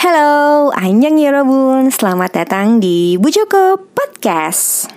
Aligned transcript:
Halo, 0.00 0.72
Anjang 0.72 1.20
Yorobun, 1.20 1.92
selamat 1.92 2.32
datang 2.32 2.80
di 2.80 3.20
Bu 3.20 3.28
Joko 3.28 3.76
Podcast. 3.76 4.88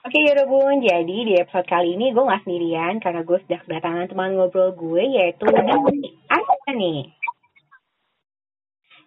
Oke 0.00 0.16
Yorobun, 0.16 0.80
jadi 0.80 1.16
di 1.28 1.36
episode 1.36 1.68
kali 1.68 1.92
ini 1.92 2.16
gue 2.16 2.24
gak 2.24 2.48
sendirian 2.48 3.04
karena 3.04 3.20
gue 3.20 3.36
sudah 3.44 3.60
kedatangan 3.68 4.08
teman 4.08 4.40
ngobrol 4.40 4.72
gue 4.72 5.12
yaitu 5.12 5.44
Dini 5.44 6.08
Asya 6.32 6.72
nih. 6.72 7.00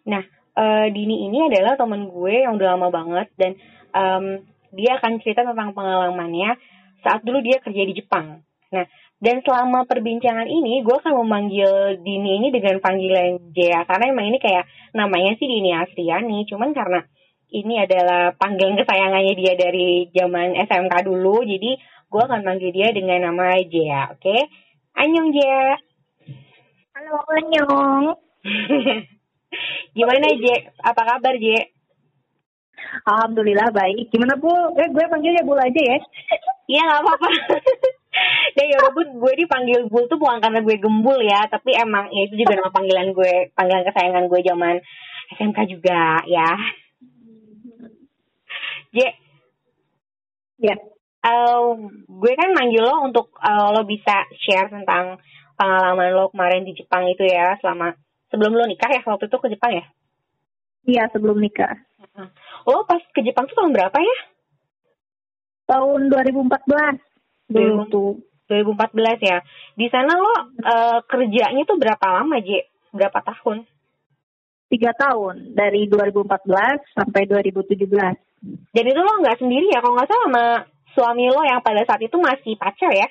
Nah, 0.05 0.21
uh, 0.53 0.85
Dini 0.93 1.33
ini 1.33 1.49
adalah 1.49 1.73
teman 1.81 2.13
gue 2.13 2.45
yang 2.45 2.61
udah 2.61 2.77
lama 2.77 2.93
banget 2.93 3.27
dan 3.41 3.57
um, 3.89 4.37
dia 4.69 5.01
akan 5.01 5.17
cerita 5.25 5.41
tentang 5.49 5.73
pengalamannya 5.73 6.61
saat 7.01 7.25
dulu 7.25 7.41
dia 7.41 7.57
kerja 7.57 7.89
di 7.89 7.97
Jepang. 7.97 8.45
Nah, 8.69 8.85
dan 9.21 9.37
selama 9.45 9.85
perbincangan 9.85 10.49
ini, 10.49 10.81
gue 10.81 10.97
akan 10.97 11.21
memanggil 11.21 12.01
Dini 12.01 12.41
ini 12.41 12.49
dengan 12.49 12.81
panggilan 12.81 13.53
Jaya. 13.53 13.85
Karena 13.85 14.09
emang 14.09 14.33
ini 14.33 14.41
kayak 14.41 14.65
namanya 14.97 15.37
sih 15.37 15.45
Dini 15.45 15.77
Astriani. 15.77 16.41
Cuman 16.49 16.73
karena 16.73 17.05
ini 17.53 17.85
adalah 17.85 18.33
panggilan 18.33 18.81
kesayangannya 18.81 19.37
dia 19.37 19.53
dari 19.53 20.09
zaman 20.09 20.57
SMK 20.65 21.05
dulu. 21.05 21.45
Jadi 21.45 21.77
gue 22.09 22.21
akan 22.25 22.41
manggil 22.41 22.73
dia 22.73 22.89
dengan 22.89 23.29
nama 23.29 23.61
Jaya. 23.61 24.09
Oke? 24.17 24.25
Okay? 24.25 24.41
Anyong 24.97 25.29
Jaya. 25.37 25.77
Halo, 26.97 27.21
Anyong. 27.29 28.05
Gimana 30.01 30.27
Jaya? 30.33 30.57
Apa 30.81 31.01
kabar 31.05 31.37
Jaya? 31.37 31.69
Alhamdulillah 33.05 33.69
baik. 33.69 34.09
Gimana 34.09 34.33
Bu? 34.41 34.49
Eh, 34.81 34.89
gue 34.89 35.05
panggilnya 35.05 35.45
Bu 35.45 35.53
aja 35.53 35.69
ya. 35.77 35.97
Iya 36.65 36.81
gak 36.89 37.01
apa-apa. 37.05 37.29
Dan 38.51 38.65
ya 38.67 38.77
walaupun 38.83 39.07
gue 39.19 39.33
dipanggil 39.39 39.87
Bul 39.87 40.05
tuh 40.11 40.19
bukan 40.19 40.43
karena 40.43 40.59
gue 40.59 40.75
gembul 40.75 41.19
ya, 41.23 41.47
tapi 41.47 41.71
emang 41.75 42.11
ya 42.11 42.27
itu 42.27 42.35
juga 42.43 42.59
nama 42.59 42.71
panggilan 42.73 43.09
gue, 43.15 43.33
panggilan 43.55 43.83
kesayangan 43.87 44.25
gue 44.27 44.39
zaman 44.43 44.75
SMK 45.39 45.59
juga 45.71 46.19
ya. 46.27 46.49
J. 48.91 48.97
Ya. 50.59 50.75
Uh, 51.21 51.77
gue 52.09 52.33
kan 52.33 52.49
manggil 52.57 52.81
lo 52.81 53.05
untuk 53.05 53.29
uh, 53.37 53.69
lo 53.69 53.85
bisa 53.85 54.25
share 54.41 54.73
tentang 54.73 55.21
pengalaman 55.53 56.17
lo 56.17 56.33
kemarin 56.33 56.65
di 56.65 56.73
Jepang 56.73 57.05
itu 57.05 57.23
ya, 57.23 57.55
selama 57.61 57.93
sebelum 58.33 58.57
lo 58.57 58.65
nikah 58.65 58.89
ya 58.89 59.05
waktu 59.05 59.29
itu 59.29 59.37
ke 59.37 59.47
Jepang 59.53 59.71
ya? 59.77 59.85
Iya 60.81 61.03
sebelum 61.13 61.37
nikah. 61.37 61.77
Lo 62.65 62.83
pas 62.89 63.01
ke 63.13 63.21
Jepang 63.21 63.45
tuh 63.45 63.55
tahun 63.55 63.73
berapa 63.77 63.97
ya? 64.01 64.17
Tahun 65.69 66.01
2014. 66.09 67.51
Dulu 67.51 67.83
tuh 67.91 68.30
2014 68.51 69.23
ya. 69.23 69.39
Di 69.79 69.87
sana 69.87 70.11
lo 70.19 70.33
uh, 70.35 70.99
kerjanya 71.07 71.63
tuh 71.63 71.79
berapa 71.79 72.03
lama, 72.19 72.43
J? 72.43 72.67
Berapa 72.91 73.23
tahun? 73.23 73.63
Tiga 74.67 74.91
tahun, 74.95 75.55
dari 75.55 75.87
2014 75.87 76.95
sampai 76.95 77.23
2017. 77.27 77.87
Dan 78.71 78.83
itu 78.87 78.99
lo 78.99 79.13
nggak 79.23 79.39
sendiri 79.39 79.71
ya, 79.71 79.79
kalau 79.79 79.95
nggak 79.95 80.09
salah 80.11 80.23
sama 80.27 80.45
suami 80.91 81.25
lo 81.31 81.41
yang 81.47 81.63
pada 81.63 81.83
saat 81.87 82.01
itu 82.03 82.17
masih 82.19 82.59
pacar 82.59 82.91
ya? 82.91 83.07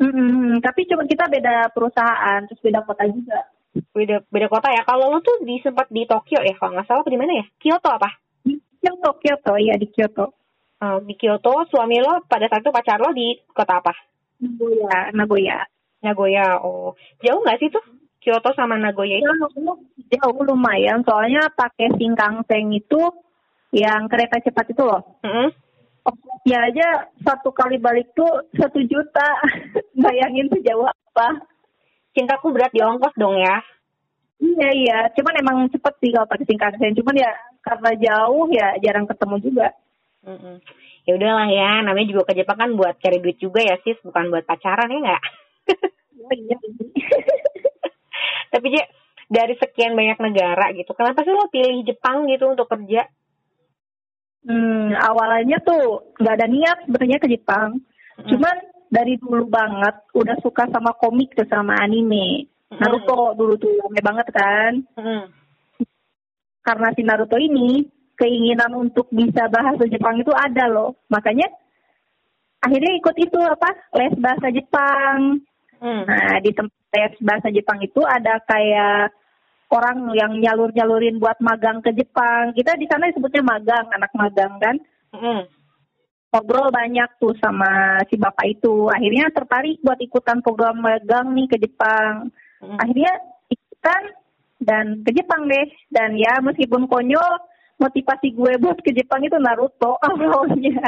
Mm-hmm, 0.00 0.64
tapi 0.64 0.88
cuma 0.88 1.04
kita 1.04 1.28
beda 1.28 1.68
perusahaan, 1.76 2.40
terus 2.48 2.60
beda 2.64 2.80
kota 2.88 3.04
juga. 3.04 3.52
Beda 3.92 4.24
beda 4.32 4.48
kota 4.48 4.72
ya. 4.72 4.82
Kalau 4.88 5.12
lo 5.12 5.20
tuh 5.20 5.44
di 5.44 5.60
sempat 5.60 5.92
di 5.92 6.08
Tokyo 6.08 6.40
ya, 6.40 6.56
kalau 6.56 6.72
nggak 6.72 6.88
salah 6.88 7.04
di 7.04 7.20
mana 7.20 7.32
ya? 7.36 7.44
Kyoto 7.60 7.88
apa? 7.92 8.08
Di 8.40 8.56
Kyoto, 8.80 9.20
Kyoto, 9.20 9.52
iya 9.60 9.76
di 9.76 9.86
Kyoto. 9.92 10.32
Uh, 10.80 10.96
di 11.04 11.12
Kyoto, 11.20 11.68
suami 11.68 12.00
lo 12.00 12.24
pada 12.24 12.48
saat 12.48 12.64
itu 12.64 12.72
pacar 12.72 12.96
lo 12.96 13.12
di 13.12 13.36
kota 13.52 13.84
apa? 13.84 13.92
Nagoya, 14.40 14.98
Nagoya. 15.12 15.58
Nagoya, 16.00 16.46
oh. 16.64 16.96
Jauh 17.20 17.40
nggak 17.44 17.60
sih 17.60 17.68
tuh 17.68 17.84
Kyoto 18.20 18.52
sama 18.56 18.76
Nagoya 18.80 19.20
itu? 19.20 19.28
Jauh, 19.28 19.76
jauh 20.08 20.40
lumayan, 20.44 21.04
soalnya 21.04 21.48
pakai 21.52 21.92
Shinkansen 21.96 22.72
itu 22.72 23.00
yang 23.72 24.08
kereta 24.08 24.40
cepat 24.40 24.72
itu 24.72 24.82
loh. 24.84 25.20
Mm 25.24 25.30
-hmm. 25.30 25.48
Ya 26.48 26.64
aja 26.64 27.12
satu 27.20 27.52
kali 27.52 27.76
balik 27.76 28.12
tuh 28.16 28.48
satu 28.56 28.80
juta. 28.88 29.28
Bayangin 30.04 30.48
sejauh 30.48 30.88
apa. 30.88 31.44
Cintaku 32.16 32.52
berat 32.56 32.72
di 32.72 32.80
ongkos 32.80 33.14
dong 33.20 33.36
ya. 33.36 33.60
Iya 34.40 34.68
iya, 34.72 34.98
cuman 35.12 35.36
emang 35.36 35.56
cepet 35.68 35.94
sih 36.00 36.10
kalau 36.16 36.24
pakai 36.24 36.48
Shinkansen. 36.48 36.96
Cuman 36.96 37.20
ya 37.20 37.30
karena 37.60 37.90
jauh 37.96 38.48
ya 38.48 38.72
jarang 38.80 39.04
ketemu 39.04 39.36
juga. 39.44 39.68
Mm 40.24 40.36
-hmm 40.40 40.56
ya 41.08 41.12
udahlah 41.16 41.48
ya 41.48 41.70
namanya 41.84 42.08
juga 42.12 42.32
ke 42.32 42.42
Jepang 42.42 42.58
kan 42.60 42.70
buat 42.76 42.94
cari 43.00 43.18
duit 43.22 43.38
juga 43.40 43.60
ya 43.64 43.76
sis. 43.80 43.98
Bukan 44.04 44.28
buat 44.28 44.44
pacaran 44.44 44.92
ya 44.92 44.98
nggak? 45.00 45.22
Oh, 46.20 46.34
iya, 46.36 46.56
tapi 48.52 48.66
je 48.76 48.82
dari 49.30 49.54
sekian 49.56 49.94
banyak 49.94 50.18
negara 50.20 50.74
gitu 50.74 50.92
kenapa 50.92 51.22
sih 51.22 51.32
lo 51.32 51.48
pilih 51.48 51.86
Jepang 51.86 52.26
gitu 52.28 52.50
untuk 52.50 52.68
kerja? 52.68 53.06
Hmm 54.44 54.92
awalnya 54.98 55.62
tuh 55.64 56.12
nggak 56.18 56.36
ada 56.36 56.46
niat 56.50 56.78
sebenarnya 56.84 57.18
ke 57.22 57.28
Jepang. 57.30 57.80
Hmm. 58.20 58.28
cuman 58.36 58.56
dari 58.92 59.16
dulu 59.16 59.48
banget 59.48 59.96
udah 60.12 60.36
suka 60.44 60.68
sama 60.68 60.92
komik 60.98 61.32
tuh 61.32 61.48
sama 61.48 61.78
anime. 61.80 62.50
Hmm. 62.68 62.78
Naruto 62.84 63.32
dulu 63.38 63.54
tuh 63.56 63.72
rame 63.80 64.00
banget 64.02 64.28
kan. 64.34 64.72
Hmm. 64.98 65.24
karena 66.60 66.92
si 66.92 67.00
Naruto 67.00 67.40
ini 67.40 67.88
keinginan 68.20 68.76
untuk 68.76 69.08
bisa 69.08 69.48
bahasa 69.48 69.88
Jepang 69.88 70.20
itu 70.20 70.28
ada 70.36 70.68
loh. 70.68 71.00
Makanya 71.08 71.48
akhirnya 72.60 72.92
ikut 73.00 73.16
itu 73.16 73.38
apa 73.40 73.72
les 73.96 74.14
bahasa 74.20 74.52
Jepang. 74.52 75.40
Hmm. 75.80 76.04
Nah 76.04 76.36
di 76.44 76.52
tempat 76.52 76.76
les 76.92 77.14
bahasa 77.24 77.48
Jepang 77.48 77.80
itu 77.80 78.04
ada 78.04 78.36
kayak 78.44 79.16
orang 79.70 80.12
yang 80.12 80.36
nyalur 80.36 80.68
nyalurin 80.74 81.16
buat 81.16 81.40
magang 81.40 81.80
ke 81.80 81.96
Jepang. 81.96 82.52
Kita 82.52 82.76
di 82.76 82.84
sana 82.90 83.08
disebutnya 83.08 83.40
magang, 83.40 83.86
anak 83.94 84.12
magang 84.12 84.60
kan. 84.60 84.76
Hmm. 85.14 85.42
Ngobrol 86.30 86.70
banyak 86.70 87.18
tuh 87.18 87.34
sama 87.42 87.98
si 88.06 88.14
bapak 88.14 88.46
itu. 88.46 88.86
Akhirnya 88.90 89.30
tertarik 89.34 89.82
buat 89.82 89.98
ikutan 89.98 90.44
program 90.44 90.78
magang 90.78 91.32
nih 91.34 91.48
ke 91.50 91.56
Jepang. 91.58 92.30
Hmm. 92.60 92.78
Akhirnya 92.78 93.14
ikutan 93.50 94.02
dan 94.62 95.02
ke 95.06 95.10
Jepang 95.14 95.46
deh. 95.46 95.66
Dan 95.90 96.18
ya 96.18 96.38
meskipun 96.42 96.86
konyol, 96.86 97.34
motivasi 97.80 98.36
gue 98.36 98.52
buat 98.60 98.78
ke 98.84 98.92
Jepang 98.92 99.24
itu 99.24 99.40
Naruto 99.40 99.96
awalnya. 100.06 100.84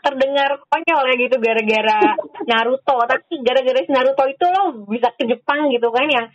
Terdengar 0.00 0.62
konyol 0.70 1.02
ya 1.10 1.14
gitu 1.18 1.36
gara-gara 1.42 1.98
Naruto, 2.46 2.96
tapi 3.04 3.42
gara-gara 3.42 3.80
si 3.84 3.90
Naruto 3.92 4.24
itu 4.30 4.46
lo 4.48 4.86
bisa 4.88 5.12
ke 5.18 5.28
Jepang 5.28 5.68
gitu 5.68 5.92
kan 5.92 6.06
yang 6.08 6.26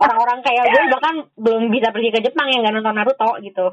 orang-orang 0.00 0.40
kayak 0.40 0.64
gue 0.72 0.84
bahkan 0.94 1.14
belum 1.36 1.68
bisa 1.68 1.90
pergi 1.90 2.10
ke 2.14 2.20
Jepang 2.24 2.48
yang 2.54 2.64
gak 2.64 2.74
nonton 2.80 2.96
Naruto 2.96 3.30
gitu. 3.42 3.66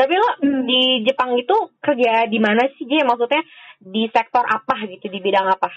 tapi 0.00 0.14
lo 0.16 0.28
hmm. 0.40 0.64
di 0.64 0.82
Jepang 1.06 1.36
itu 1.36 1.56
kerja 1.78 2.26
di 2.26 2.38
mana 2.40 2.66
sih 2.74 2.88
J? 2.88 3.04
Maksudnya 3.04 3.44
di 3.78 4.08
sektor 4.08 4.42
apa 4.48 4.88
gitu, 4.88 5.12
di 5.12 5.20
bidang 5.20 5.46
apa? 5.46 5.70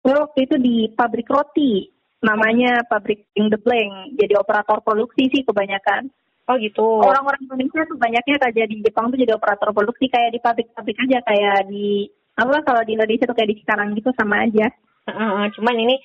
Waktu 0.00 0.48
itu 0.48 0.56
di 0.56 0.88
pabrik 0.96 1.28
roti 1.28 1.99
namanya 2.20 2.84
pabrik 2.84 3.28
in 3.36 3.48
the 3.48 3.56
blank. 3.60 4.16
Jadi 4.16 4.36
operator 4.36 4.84
produksi 4.84 5.28
sih 5.32 5.42
kebanyakan. 5.42 6.12
Oh 6.48 6.56
gitu. 6.60 6.84
Orang-orang 7.00 7.40
Indonesia 7.48 7.86
tuh 7.88 7.96
banyaknya 7.96 8.36
kerja 8.36 8.64
di 8.68 8.76
Jepang 8.84 9.08
tuh 9.08 9.18
jadi 9.20 9.36
operator 9.36 9.72
produksi 9.72 10.10
kayak 10.12 10.34
di 10.36 10.40
pabrik-pabrik 10.42 10.98
aja 11.08 11.18
kayak 11.24 11.58
di 11.70 12.10
apa 12.36 12.64
kalau 12.64 12.82
di 12.84 12.96
Indonesia 12.96 13.28
tuh 13.28 13.36
kayak 13.36 13.50
di 13.54 13.56
sekarang 13.64 13.88
gitu 13.96 14.12
sama 14.16 14.44
aja. 14.44 14.68
Uh, 15.08 15.48
cuman 15.56 15.74
ini 15.80 15.96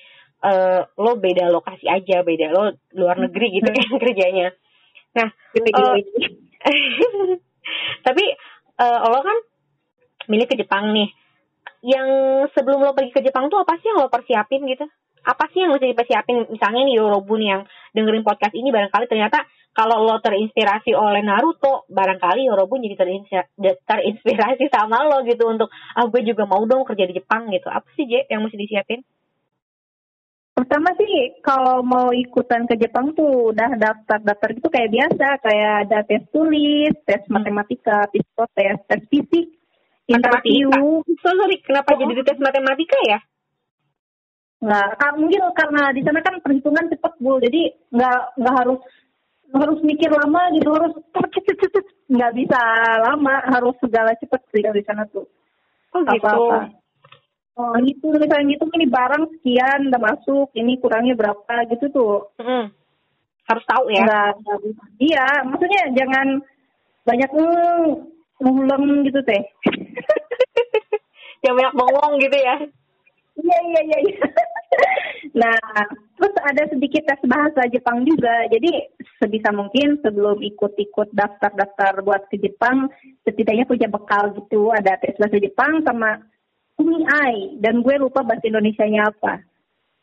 uh, 0.42 0.88
lo 0.98 1.20
beda 1.20 1.52
lokasi 1.52 1.86
aja 1.86 2.24
beda 2.24 2.50
lo 2.50 2.74
luar 2.96 3.20
negeri 3.20 3.60
gitu 3.60 3.68
kan 3.68 3.88
kerjanya. 4.02 4.48
Nah 5.18 5.28
uh, 5.28 5.96
tapi 8.06 8.24
uh, 8.80 8.98
lo 9.12 9.20
kan 9.20 9.38
milih 10.32 10.46
ke 10.48 10.56
Jepang 10.56 10.94
nih. 10.96 11.10
Yang 11.86 12.08
sebelum 12.56 12.82
lo 12.82 12.96
pergi 12.96 13.12
ke 13.14 13.22
Jepang 13.22 13.50
tuh 13.52 13.62
apa 13.62 13.78
sih 13.82 13.90
yang 13.92 14.00
lo 14.00 14.08
persiapin 14.08 14.64
gitu 14.64 14.86
apa 15.26 15.50
sih 15.50 15.66
yang 15.66 15.74
mesti 15.74 15.90
dipersiapin 15.90 16.46
misalnya 16.54 16.86
nih 16.86 16.96
Yorobun 17.02 17.42
yang 17.42 17.60
dengerin 17.90 18.22
podcast 18.22 18.54
ini 18.54 18.70
barangkali 18.70 19.10
ternyata 19.10 19.42
kalau 19.74 20.06
lo 20.06 20.22
terinspirasi 20.22 20.94
oleh 20.94 21.20
Naruto 21.26 21.84
barangkali 21.90 22.46
Yorobun 22.46 22.86
jadi 22.86 22.94
terinspirasi 23.58 24.70
sama 24.70 25.02
lo 25.04 25.26
gitu 25.26 25.50
untuk 25.50 25.68
ah 25.98 26.06
gue 26.06 26.22
juga 26.22 26.46
mau 26.46 26.62
dong 26.62 26.86
kerja 26.86 27.10
di 27.10 27.18
Jepang 27.18 27.50
gitu 27.50 27.66
apa 27.66 27.90
sih 27.98 28.06
J 28.06 28.30
yang 28.30 28.46
mesti 28.46 28.54
disiapin 28.54 29.02
Pertama 30.56 30.88
sih 30.96 31.36
kalau 31.44 31.84
mau 31.84 32.08
ikutan 32.16 32.64
ke 32.64 32.80
Jepang 32.80 33.12
tuh 33.12 33.52
udah 33.52 33.76
daftar-daftar 33.76 34.56
gitu 34.56 34.72
kayak 34.72 34.88
biasa 34.88 35.26
kayak 35.44 35.72
ada 35.84 36.00
tes 36.08 36.24
tulis, 36.32 36.96
tes 37.04 37.20
hmm. 37.28 37.36
matematika, 37.36 38.08
psikotes, 38.08 38.80
tes 38.88 39.04
fisik, 39.12 39.52
interview. 40.08 40.72
So, 41.20 41.28
sorry, 41.36 41.60
kenapa 41.60 41.92
oh. 41.92 42.00
jadi 42.00 42.24
tes 42.24 42.40
matematika 42.40 42.96
ya? 43.04 43.20
Nggak 44.56 45.12
mungkin 45.20 45.42
karena 45.52 45.92
di 45.92 46.00
sana 46.00 46.20
kan 46.24 46.40
perhitungan 46.40 46.88
cepet 46.88 47.12
bu 47.20 47.36
jadi 47.44 47.62
nggak 47.92 48.20
nggak 48.40 48.54
harus 48.56 48.80
harus 49.52 49.78
mikir 49.84 50.10
lama 50.10 50.42
gitu 50.56 50.68
harus 50.72 50.94
nggak 52.06 52.32
bisa 52.34 52.60
lama 53.04 53.34
harus 53.52 53.76
segala 53.82 54.16
cepet 54.16 54.40
sih 54.54 54.64
di 54.64 54.82
sana 54.86 55.04
tuh 55.12 55.28
oh 55.92 56.00
gitu 56.08 56.24
apa 56.24 56.30
-apa. 56.34 56.58
oh 57.60 57.76
itu 57.84 58.06
misalnya 58.16 58.56
gitu 58.56 58.64
ini 58.74 58.86
barang 58.88 59.24
sekian 59.38 59.92
udah 59.92 60.00
masuk 60.02 60.48
ini 60.56 60.80
kurangnya 60.80 61.14
berapa 61.14 61.54
gitu 61.72 61.86
tuh 61.92 62.16
Hmm. 62.40 62.72
Harus 63.46 63.62
tahu 63.70 63.86
ya. 63.94 64.02
Nggak, 64.02 64.30
nggak 64.42 64.58
bisa. 64.66 64.82
iya 64.98 65.26
maksudnya 65.46 65.82
jangan 65.94 66.26
banyak 67.06 67.30
mm, 67.30 67.86
nguleng 68.42 68.84
gitu 69.06 69.20
teh 69.22 69.42
Jangan 71.46 71.56
banyak 71.62 71.74
bengong 71.78 72.14
gitu 72.18 72.38
ya. 72.42 72.56
Iya 73.36 73.58
iya 73.68 73.80
iya. 73.84 73.98
iya. 74.08 74.26
nah, 75.40 75.60
terus 76.16 76.34
ada 76.40 76.62
sedikit 76.72 77.04
tes 77.04 77.20
bahasa 77.28 77.68
Jepang 77.68 78.02
juga. 78.08 78.48
Jadi 78.48 78.88
sebisa 79.20 79.52
mungkin 79.52 80.00
sebelum 80.00 80.40
ikut-ikut 80.40 81.12
daftar-daftar 81.12 82.00
buat 82.00 82.28
ke 82.32 82.40
Jepang, 82.40 82.88
setidaknya 83.24 83.68
punya 83.68 83.88
bekal 83.92 84.32
gitu. 84.36 84.72
Ada 84.72 84.96
tes 85.00 85.16
bahasa 85.20 85.36
Jepang 85.36 85.84
sama 85.84 86.16
kumiai. 86.80 87.60
Dan 87.60 87.84
gue 87.84 87.96
lupa 88.00 88.24
bahasa 88.24 88.48
Indonesianya 88.48 89.12
apa. 89.12 89.40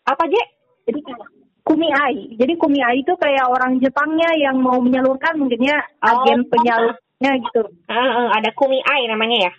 Apa, 0.05 0.23
Je? 0.29 0.43
Jadi 0.89 0.99
kayak 1.01 1.27
kumiai. 1.63 2.35
Jadi 2.37 2.53
kumiai 2.59 3.01
itu 3.01 3.13
kayak 3.17 3.47
orang 3.49 3.79
Jepangnya 3.79 4.29
yang 4.37 4.59
mau 4.59 4.77
menyalurkan 4.77 5.39
mungkinnya 5.39 5.79
Oh. 6.03 6.21
agen 6.21 6.45
penyalurnya 6.51 7.31
gitu. 7.49 7.63
Ah, 7.87 7.97
ah, 7.97 8.27
ada 8.37 8.51
kumiai 8.53 9.07
namanya 9.07 9.49
ya? 9.49 9.53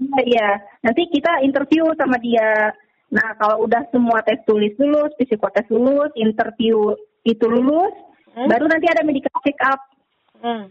Iya, 0.00 0.20
iya. 0.24 0.48
Nanti 0.84 1.08
kita 1.12 1.44
interview 1.44 1.88
sama 1.96 2.16
dia. 2.20 2.72
Nah, 3.10 3.34
kalau 3.38 3.66
udah 3.66 3.90
semua 3.90 4.22
tes 4.22 4.38
tulis 4.46 4.70
lulus, 4.78 5.10
psikotes 5.18 5.66
lulus, 5.66 6.14
interview 6.14 6.94
itu 7.26 7.42
lulus, 7.42 7.90
Hmm? 8.34 8.46
baru 8.46 8.64
nanti 8.70 8.86
ada 8.86 9.02
medical 9.02 9.34
check 9.42 9.58
up. 9.66 9.80
Hmm. 10.38 10.70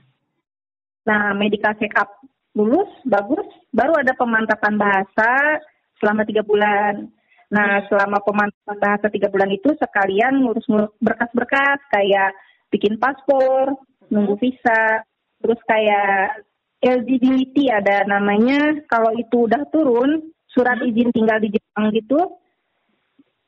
Nah, 1.04 1.36
medical 1.36 1.76
check 1.76 1.92
up 2.00 2.10
lulus, 2.56 2.90
bagus, 3.04 3.46
baru 3.76 4.00
ada 4.00 4.16
pemantapan 4.16 4.80
bahasa 4.80 5.60
selama 6.00 6.24
tiga 6.24 6.44
bulan. 6.48 7.12
Nah, 7.50 7.84
selama 7.90 8.22
pemantapan 8.24 8.78
bahasa 8.80 9.08
tiga 9.12 9.28
bulan 9.28 9.52
itu 9.52 9.74
sekalian 9.76 10.46
ngurus 10.46 10.66
ngurus 10.70 10.94
berkas-berkas 11.02 11.82
kayak 11.92 12.32
bikin 12.70 12.96
paspor, 13.02 13.76
nunggu 14.08 14.38
visa, 14.40 15.04
terus 15.42 15.60
kayak 15.68 16.46
LGBT 16.80 17.84
ada 17.84 18.08
namanya. 18.08 18.86
Kalau 18.88 19.12
itu 19.18 19.50
udah 19.50 19.66
turun, 19.74 20.32
surat 20.54 20.82
izin 20.82 21.14
tinggal 21.14 21.38
di 21.42 21.54
Jepang 21.54 21.94
gitu, 21.94 22.40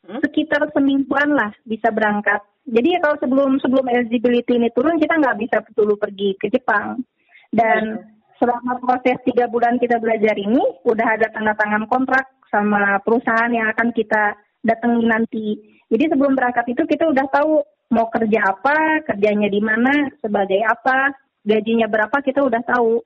Hmm? 0.01 0.17
sekitar 0.17 0.65
semingguan 0.73 1.37
lah 1.37 1.53
bisa 1.61 1.93
berangkat. 1.93 2.41
Jadi 2.65 2.97
kalau 3.05 3.17
sebelum 3.21 3.49
sebelum 3.61 3.85
eligibility 3.85 4.57
ini 4.57 4.73
turun 4.73 4.97
kita 4.97 5.13
nggak 5.17 5.37
bisa 5.37 5.61
dulu 5.77 5.93
pergi 5.93 6.33
ke 6.41 6.49
Jepang. 6.49 7.05
Dan 7.53 8.01
selama 8.41 8.81
proses 8.81 9.21
tiga 9.21 9.45
bulan 9.45 9.77
kita 9.77 10.01
belajar 10.01 10.33
ini 10.41 10.61
udah 10.83 11.05
ada 11.05 11.29
tanda 11.29 11.53
tangan 11.53 11.85
kontrak 11.85 12.25
sama 12.49 12.97
perusahaan 13.05 13.53
yang 13.53 13.69
akan 13.71 13.93
kita 13.93 14.33
datangi 14.65 15.05
nanti. 15.05 15.47
Jadi 15.93 16.17
sebelum 16.17 16.33
berangkat 16.33 16.65
itu 16.73 16.83
kita 16.89 17.05
udah 17.05 17.25
tahu 17.29 17.61
mau 17.93 18.07
kerja 18.09 18.39
apa, 18.41 19.05
kerjanya 19.05 19.51
di 19.51 19.61
mana, 19.61 20.09
sebagai 20.23 20.63
apa, 20.65 21.13
gajinya 21.45 21.85
berapa 21.85 22.17
kita 22.23 22.41
udah 22.41 22.61
tahu. 22.65 23.03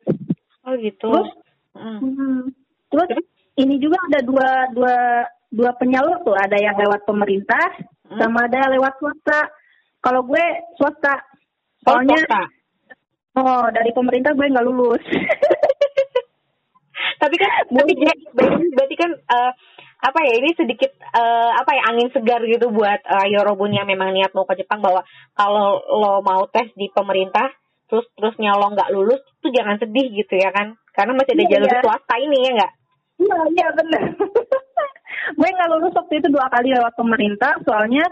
Oh 0.63 0.73
gitu. 0.79 1.11
Terus 1.11 1.31
Hmm. 1.75 1.99
Hmm. 1.99 2.55
Terus 2.87 3.09
ini 3.55 3.75
juga 3.79 3.97
ada 4.11 4.19
dua 4.21 4.49
dua 4.75 4.95
dua 5.49 5.71
penyalur 5.79 6.19
tuh, 6.23 6.35
ada 6.35 6.57
yang 6.59 6.75
lewat 6.75 7.03
pemerintah 7.03 7.65
Hmm. 8.05 8.21
sama 8.21 8.45
ada 8.45 8.69
lewat 8.69 9.01
swasta. 9.01 9.49
Kalau 9.97 10.21
gue 10.29 10.45
swasta, 10.77 11.17
Oh, 11.89 11.97
soalnya 11.97 12.21
swasta. 12.21 12.41
oh 13.33 13.65
dari 13.73 13.89
pemerintah 13.97 14.37
gue 14.37 14.45
nggak 14.45 14.61
lulus. 14.61 15.01
tapi 17.21 17.35
kan 17.35 17.49
tapi 17.65 17.93
berarti 18.77 18.95
kan 18.95 19.11
eh, 19.11 19.51
apa 20.05 20.19
ya 20.21 20.33
ini 20.37 20.53
sedikit 20.53 20.91
eh, 21.01 21.51
apa 21.57 21.71
ya 21.73 21.81
angin 21.89 22.13
segar 22.13 22.45
gitu 22.45 22.69
buat 22.69 23.01
uh, 23.09 23.25
Yorobun 23.25 23.73
yang 23.73 23.89
memang 23.89 24.13
niat 24.13 24.37
mau 24.37 24.45
ke 24.45 24.53
Jepang 24.53 24.85
bahwa 24.85 25.01
kalau 25.33 25.81
lo 25.81 26.21
mau 26.21 26.45
tes 26.53 26.69
di 26.77 26.93
pemerintah 26.93 27.49
terus 27.89 28.05
terusnya 28.13 28.53
lo 28.53 28.69
nggak 28.69 28.93
lulus 28.93 29.21
tuh 29.41 29.49
jangan 29.49 29.81
sedih 29.81 30.13
gitu 30.13 30.37
ya 30.37 30.53
kan 30.53 30.77
karena 30.93 31.17
masih 31.17 31.33
ada 31.33 31.43
Iya, 31.43 31.51
jalur 31.57 31.69
iya. 31.73 31.81
swasta 31.81 32.15
ini 32.21 32.37
ya 32.37 32.51
nggak 32.53 32.71
Iya 33.15 33.37
iya 33.55 33.67
benar. 33.75 34.03
gue 35.37 35.49
nggak 35.49 35.69
lulus 35.71 35.97
waktu 35.97 36.13
itu 36.21 36.27
dua 36.29 36.47
kali 36.51 36.69
lewat 36.75 36.93
pemerintah, 36.93 37.57
soalnya 37.65 38.05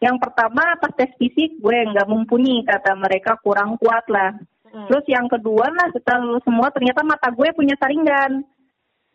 yang 0.00 0.16
pertama 0.16 0.76
pas 0.80 0.92
tes 0.96 1.12
fisik 1.20 1.60
gue 1.60 1.78
nggak 1.92 2.08
mumpuni 2.08 2.64
kata 2.64 2.96
mereka 2.96 3.36
kurang 3.44 3.76
kuat 3.80 4.04
lah. 4.08 4.32
Hmm. 4.70 4.86
Terus 4.86 5.04
yang 5.10 5.26
kedua 5.26 5.66
lah 5.68 5.88
setelah 5.92 6.24
lulus 6.24 6.44
semua 6.46 6.68
ternyata 6.72 7.04
mata 7.04 7.28
gue 7.32 7.48
punya 7.56 7.76
saringan. 7.80 8.44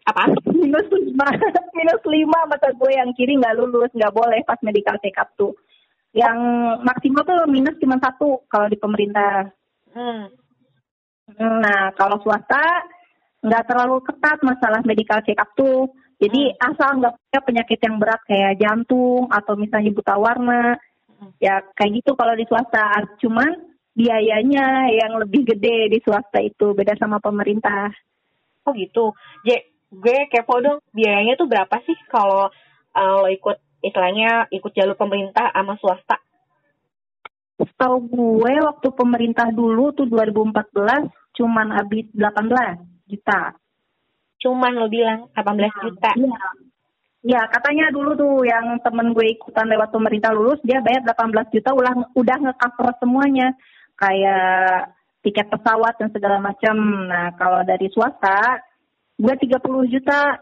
apa 0.06 0.30
minus 0.53 0.86
lima 0.94 1.25
minus 1.81 2.03
lima 2.06 2.39
mata 2.45 2.69
gue 2.77 2.92
yang 2.94 3.09
kiri 3.18 3.42
nggak 3.42 3.57
lulus 3.57 3.89
nggak 3.89 4.13
boleh 4.13 4.38
pas 4.45 4.62
medical 4.62 4.94
check 5.01 5.18
up 5.18 5.33
tuh 5.33 5.50
yang 6.13 6.38
maksimal 6.86 7.25
tuh 7.27 7.50
minus 7.50 7.74
cuma 7.81 7.97
satu 7.97 8.45
kalau 8.45 8.69
di 8.69 8.77
pemerintah 8.77 9.50
hmm. 9.92 10.30
nah 11.57 11.89
kalau 11.97 12.21
swasta 12.21 12.86
nggak 13.45 13.65
terlalu 13.69 14.01
ketat 14.01 14.42
masalah 14.42 14.81
medical 14.81 15.21
check 15.21 15.38
up 15.38 15.53
tuh. 15.53 15.94
Jadi 16.18 16.50
asal 16.57 16.97
nggak 16.97 17.13
punya 17.13 17.42
penyakit 17.44 17.80
yang 17.86 17.95
berat 18.01 18.21
kayak 18.25 18.57
jantung 18.57 19.30
atau 19.30 19.53
misalnya 19.53 19.92
buta 19.94 20.15
warna 20.18 20.80
Hmm. 21.15 21.31
ya 21.39 21.63
kayak 21.75 22.03
gitu 22.03 22.12
kalau 22.13 22.36
di 22.36 22.45
swasta. 22.47 23.07
Cuman 23.24 23.50
biayanya 23.95 24.92
yang 24.92 25.15
lebih 25.15 25.47
gede 25.56 25.88
di 25.88 26.00
swasta 26.03 26.44
itu 26.44 26.75
beda 26.75 27.00
sama 27.00 27.24
pemerintah. 27.24 27.92
Oh 28.68 28.74
gitu. 28.75 29.15
Je 29.47 29.56
gue 29.95 30.18
kepo 30.27 30.59
dong 30.59 30.83
biayanya 30.92 31.39
tuh 31.39 31.47
berapa 31.47 31.75
sih 31.88 31.95
kalau 32.12 32.51
eh, 32.92 33.15
lo 33.24 33.30
ikut 33.31 33.57
istilahnya 33.80 34.51
ikut 34.51 34.71
jalur 34.75 34.97
pemerintah 35.00 35.56
sama 35.56 35.80
swasta? 35.80 36.19
Setahu 37.56 37.97
gue 38.12 38.53
waktu 38.59 38.88
pemerintah 38.92 39.47
dulu 39.56 39.95
tuh 39.95 40.12
2014 40.12 41.07
cuman 41.39 41.68
habis 41.71 42.03
18 42.12 42.94
juta. 43.07 43.54
cuman 44.36 44.78
lo 44.78 44.86
bilang 44.88 45.25
18 45.34 45.86
juta 45.86 46.12
Iya. 46.13 46.38
Ya 47.25 47.42
katanya 47.50 47.90
dulu 47.90 48.13
tuh 48.13 48.46
yang 48.46 48.78
temen 48.86 49.10
gue 49.10 49.25
ikutan 49.34 49.66
lewat 49.66 49.90
pemerintah 49.90 50.30
lulus 50.30 50.62
dia 50.62 50.78
bayar 50.78 51.02
18 51.02 51.50
juta 51.50 51.74
ulah 51.74 51.90
udah 52.13 52.38
nge-cover 52.38 52.94
semuanya 53.02 53.50
kayak 53.98 54.94
tiket 55.25 55.50
pesawat 55.50 55.98
dan 55.98 56.13
segala 56.13 56.38
macam. 56.38 56.78
Nah 57.10 57.34
kalau 57.34 57.66
dari 57.66 57.90
swasta 57.90 58.62
gue 59.18 59.34
30 59.42 59.57
juta 59.90 60.38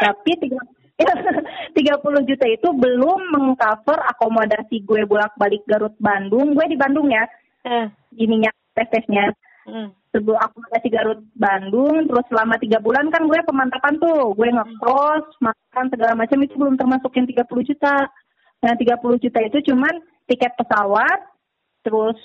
tapi 0.00 0.32
tiga 0.40 0.64
30 1.76 2.24
juta 2.24 2.46
itu 2.48 2.68
belum 2.72 3.20
mengcover 3.28 4.00
akomodasi 4.08 4.88
gue 4.88 5.04
bolak-balik 5.04 5.60
Garut 5.68 5.92
Bandung. 6.00 6.56
Gue 6.56 6.72
di 6.72 6.80
Bandung 6.80 7.12
ya, 7.12 7.28
Eh, 7.68 7.84
ininya 8.16 8.48
tes-tesnya. 8.72 9.28
hmm. 9.68 9.92
Sebelum 10.12 10.38
akomodasi 10.40 10.88
Garut 10.88 11.20
Bandung 11.36 12.08
terus 12.08 12.26
selama 12.32 12.56
tiga 12.56 12.80
bulan 12.80 13.08
kan 13.12 13.24
gue 13.28 13.40
pemantapan 13.44 13.94
tuh. 14.00 14.32
Gue 14.34 14.48
ngekos 14.48 15.24
makan 15.40 15.86
segala 15.92 16.12
macam 16.16 16.38
itu 16.42 16.54
belum 16.56 16.76
termasuk 16.80 17.12
yang 17.16 17.26
30 17.28 17.68
juta. 17.68 17.96
Nah 18.64 18.72
30 18.74 19.24
juta 19.24 19.38
itu 19.44 19.58
cuman 19.72 19.94
tiket 20.28 20.52
pesawat 20.58 21.20
terus 21.86 22.18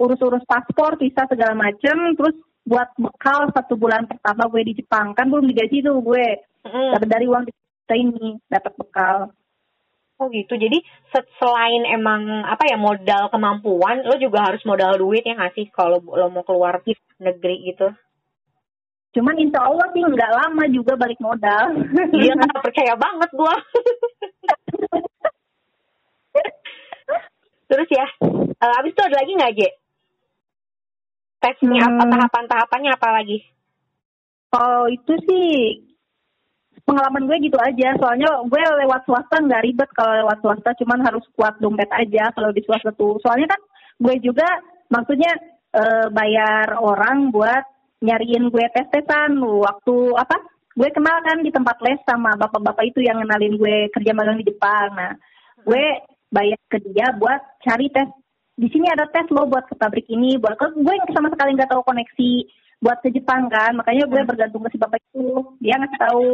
urus-urus 0.00 0.42
paspor 0.48 0.98
visa 0.98 1.22
segala 1.30 1.54
macam 1.54 1.96
terus 2.18 2.36
buat 2.64 2.88
bekal 2.96 3.52
satu 3.52 3.76
bulan 3.76 4.08
pertama 4.08 4.48
gue 4.48 4.62
di 4.64 4.72
Jepang. 4.80 5.12
Kan 5.12 5.28
belum 5.28 5.46
digaji 5.50 5.84
tuh 5.84 6.00
gue. 6.00 6.26
Dapat 6.64 7.08
dari 7.08 7.28
uang 7.28 7.44
kita 7.44 7.94
ini 7.94 8.40
dapat 8.48 8.72
bekal 8.80 9.28
Oh 10.14 10.30
gitu. 10.30 10.54
Jadi 10.54 10.78
se- 11.10 11.30
selain 11.36 11.82
emang 11.90 12.46
apa 12.46 12.70
ya 12.70 12.78
modal 12.78 13.28
kemampuan, 13.28 14.06
lo 14.06 14.14
juga 14.16 14.46
harus 14.46 14.62
modal 14.62 14.94
duit 14.94 15.26
ya 15.26 15.34
nggak 15.34 15.54
sih 15.54 15.66
kalau 15.74 15.98
lo 15.98 16.30
mau 16.30 16.46
keluar 16.46 16.78
negeri 17.18 17.70
gitu. 17.70 17.90
cuman 19.14 19.38
insya 19.38 19.62
Allah 19.62 19.86
sih 19.94 20.02
nggak 20.02 20.32
lama 20.42 20.66
juga 20.74 20.98
balik 20.98 21.22
modal 21.22 21.70
Iya 22.10 22.34
nggak 22.34 22.66
percaya 22.66 22.98
banget 22.98 23.30
gua. 23.30 23.54
Terus 27.70 27.88
ya, 27.90 28.06
eh, 28.58 28.72
abis 28.82 28.90
itu 28.90 29.02
ada 29.06 29.16
lagi 29.22 29.32
nggak 29.38 29.54
Je? 29.54 29.68
Tesnya 31.38 31.78
apa 31.86 32.02
Hmm. 32.02 32.10
tahapan-tahapannya 32.10 32.90
apa 32.90 33.08
lagi? 33.14 33.38
Kalau 34.50 34.90
itu 34.90 35.14
sih 35.30 35.46
pengalaman 36.84 37.24
gue 37.28 37.36
gitu 37.48 37.58
aja. 37.58 37.96
Soalnya 37.98 38.44
gue 38.44 38.62
lewat 38.84 39.02
swasta 39.08 39.40
nggak 39.40 39.64
ribet 39.64 39.90
kalau 39.96 40.12
lewat 40.24 40.38
swasta, 40.40 40.70
cuman 40.80 41.00
harus 41.04 41.24
kuat 41.34 41.56
dompet 41.58 41.88
aja 41.90 42.30
kalau 42.36 42.52
di 42.52 42.62
swasta 42.64 42.92
tuh. 42.94 43.18
Soalnya 43.24 43.50
kan 43.52 43.60
gue 44.00 44.14
juga 44.20 44.48
maksudnya 44.92 45.32
eh, 45.74 46.06
bayar 46.12 46.76
orang 46.78 47.32
buat 47.32 47.64
nyariin 48.04 48.52
gue 48.52 48.64
tes-tesan 48.76 49.40
waktu 49.40 49.96
apa? 50.20 50.36
Gue 50.74 50.90
kenal 50.90 51.22
kan 51.22 51.38
di 51.40 51.54
tempat 51.54 51.78
les 51.86 52.02
sama 52.02 52.34
bapak-bapak 52.34 52.84
itu 52.90 53.00
yang 53.00 53.22
ngenalin 53.22 53.54
gue 53.56 53.76
kerja 53.94 54.10
magang 54.12 54.42
di 54.42 54.50
Jepang. 54.50 54.90
Nah, 54.92 55.14
gue 55.62 55.84
bayar 56.34 56.58
ke 56.66 56.82
dia 56.90 57.14
buat 57.14 57.40
cari 57.62 57.88
tes. 57.94 58.10
Di 58.54 58.70
sini 58.70 58.86
ada 58.90 59.06
tes 59.10 59.26
lo 59.30 59.46
buat 59.46 59.66
ke 59.70 59.74
pabrik 59.78 60.06
ini, 60.10 60.38
buat 60.38 60.58
ke 60.58 60.66
gue 60.78 60.94
sama 61.14 61.30
sekali 61.30 61.54
nggak 61.54 61.70
tahu 61.70 61.82
koneksi 61.86 62.32
buat 62.84 63.00
ke 63.00 63.08
Jepang 63.16 63.48
kan, 63.48 63.72
makanya 63.80 64.04
gue 64.04 64.20
bergantung 64.28 64.60
ke 64.66 64.74
si 64.74 64.78
bapak 64.82 65.00
itu. 65.00 65.40
Dia 65.64 65.80
ngasih 65.80 66.00
tahu 66.04 66.26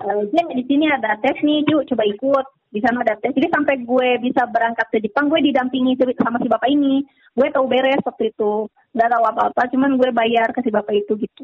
uh, 0.00 0.22
dia 0.32 0.42
di 0.48 0.64
sini 0.64 0.88
ada 0.88 1.16
tes 1.20 1.36
nih 1.44 1.64
yuk 1.68 1.86
coba 1.92 2.04
ikut. 2.08 2.46
Di 2.70 2.78
sana 2.78 3.02
ada 3.02 3.18
tes. 3.18 3.34
Jadi 3.34 3.50
sampai 3.50 3.82
gue 3.82 4.08
bisa 4.22 4.46
berangkat 4.46 4.86
ke 4.94 4.98
Jepang 5.02 5.26
gue 5.26 5.42
didampingi 5.42 5.98
sama 6.14 6.38
si 6.38 6.46
bapak 6.46 6.70
ini. 6.70 7.02
Gue 7.34 7.50
tahu 7.50 7.66
beres 7.66 8.02
waktu 8.06 8.30
itu. 8.30 8.70
Nggak 8.94 9.10
tahu 9.10 9.24
apa 9.26 9.40
apa 9.50 9.62
cuman 9.74 9.98
gue 9.98 10.10
bayar 10.14 10.54
ke 10.54 10.62
si 10.62 10.70
bapak 10.70 10.94
itu 10.94 11.18
gitu. 11.18 11.42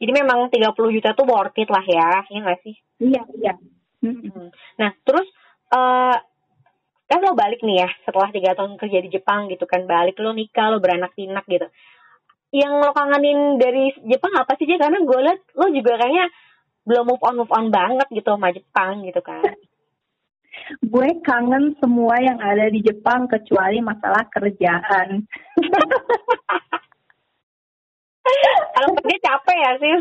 Jadi 0.00 0.10
memang 0.10 0.50
30 0.50 0.74
juta 0.74 1.14
tuh 1.14 1.28
worth 1.28 1.56
it 1.60 1.70
lah 1.70 1.84
ya 1.84 2.24
ya 2.28 2.38
nggak 2.42 2.60
sih? 2.64 2.74
Iya 3.00 3.22
iya. 3.40 3.54
Hmm. 4.04 4.52
nah 4.76 4.92
terus 5.00 5.24
uh, 5.72 6.12
kan 7.08 7.18
lo 7.24 7.32
balik 7.32 7.64
nih 7.64 7.80
ya 7.80 7.88
setelah 8.04 8.28
tiga 8.28 8.52
tahun 8.52 8.76
kerja 8.76 8.98
di 9.04 9.10
Jepang 9.12 9.52
gitu 9.52 9.68
kan. 9.68 9.84
Balik 9.84 10.16
lo 10.20 10.32
nikah 10.32 10.72
lo 10.72 10.80
beranak 10.80 11.12
pinak 11.12 11.44
gitu. 11.44 11.68
Yang 12.56 12.72
lo 12.72 12.90
kangenin 12.96 13.60
dari 13.60 13.92
Jepang 14.08 14.32
apa 14.36 14.56
sih 14.56 14.64
sih 14.64 14.80
karena 14.80 14.96
gue 15.04 15.18
liat 15.24 15.40
lo 15.60 15.66
juga 15.68 16.00
kayaknya 16.00 16.26
belum 16.84 17.04
move 17.08 17.24
on 17.24 17.34
move 17.40 17.52
on 17.52 17.72
banget 17.72 18.08
gitu 18.12 18.36
sama 18.36 18.52
Jepang 18.52 19.04
gitu 19.04 19.20
kan 19.24 19.42
gue 20.82 21.08
kangen 21.24 21.76
semua 21.82 22.16
yang 22.22 22.38
ada 22.40 22.70
di 22.70 22.80
Jepang 22.80 23.28
kecuali 23.28 23.84
masalah 23.84 24.24
kerjaan. 24.30 25.26
kalau 28.74 28.90
kerja 28.96 29.16
capek 29.20 29.58
ya 29.58 29.72
sih. 29.80 29.94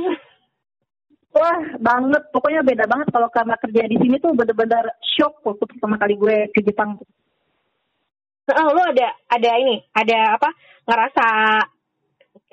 Wah 1.33 1.61
banget, 1.81 2.23
pokoknya 2.29 2.61
beda 2.61 2.85
banget 2.85 3.09
kalau 3.09 3.25
karena 3.33 3.57
kerja 3.57 3.89
di 3.89 3.97
sini 3.97 4.21
tuh 4.21 4.37
bener-bener 4.37 4.85
shock 5.17 5.41
waktu 5.41 5.65
pertama 5.65 5.97
kali 5.97 6.13
gue 6.13 6.37
ke 6.53 6.61
Jepang. 6.61 7.01
Oh, 8.53 8.69
lo 8.75 8.83
ada 8.85 9.17
ada 9.33 9.49
ini, 9.57 9.81
ada 9.95 10.37
apa? 10.37 10.49
Ngerasa 10.83 11.25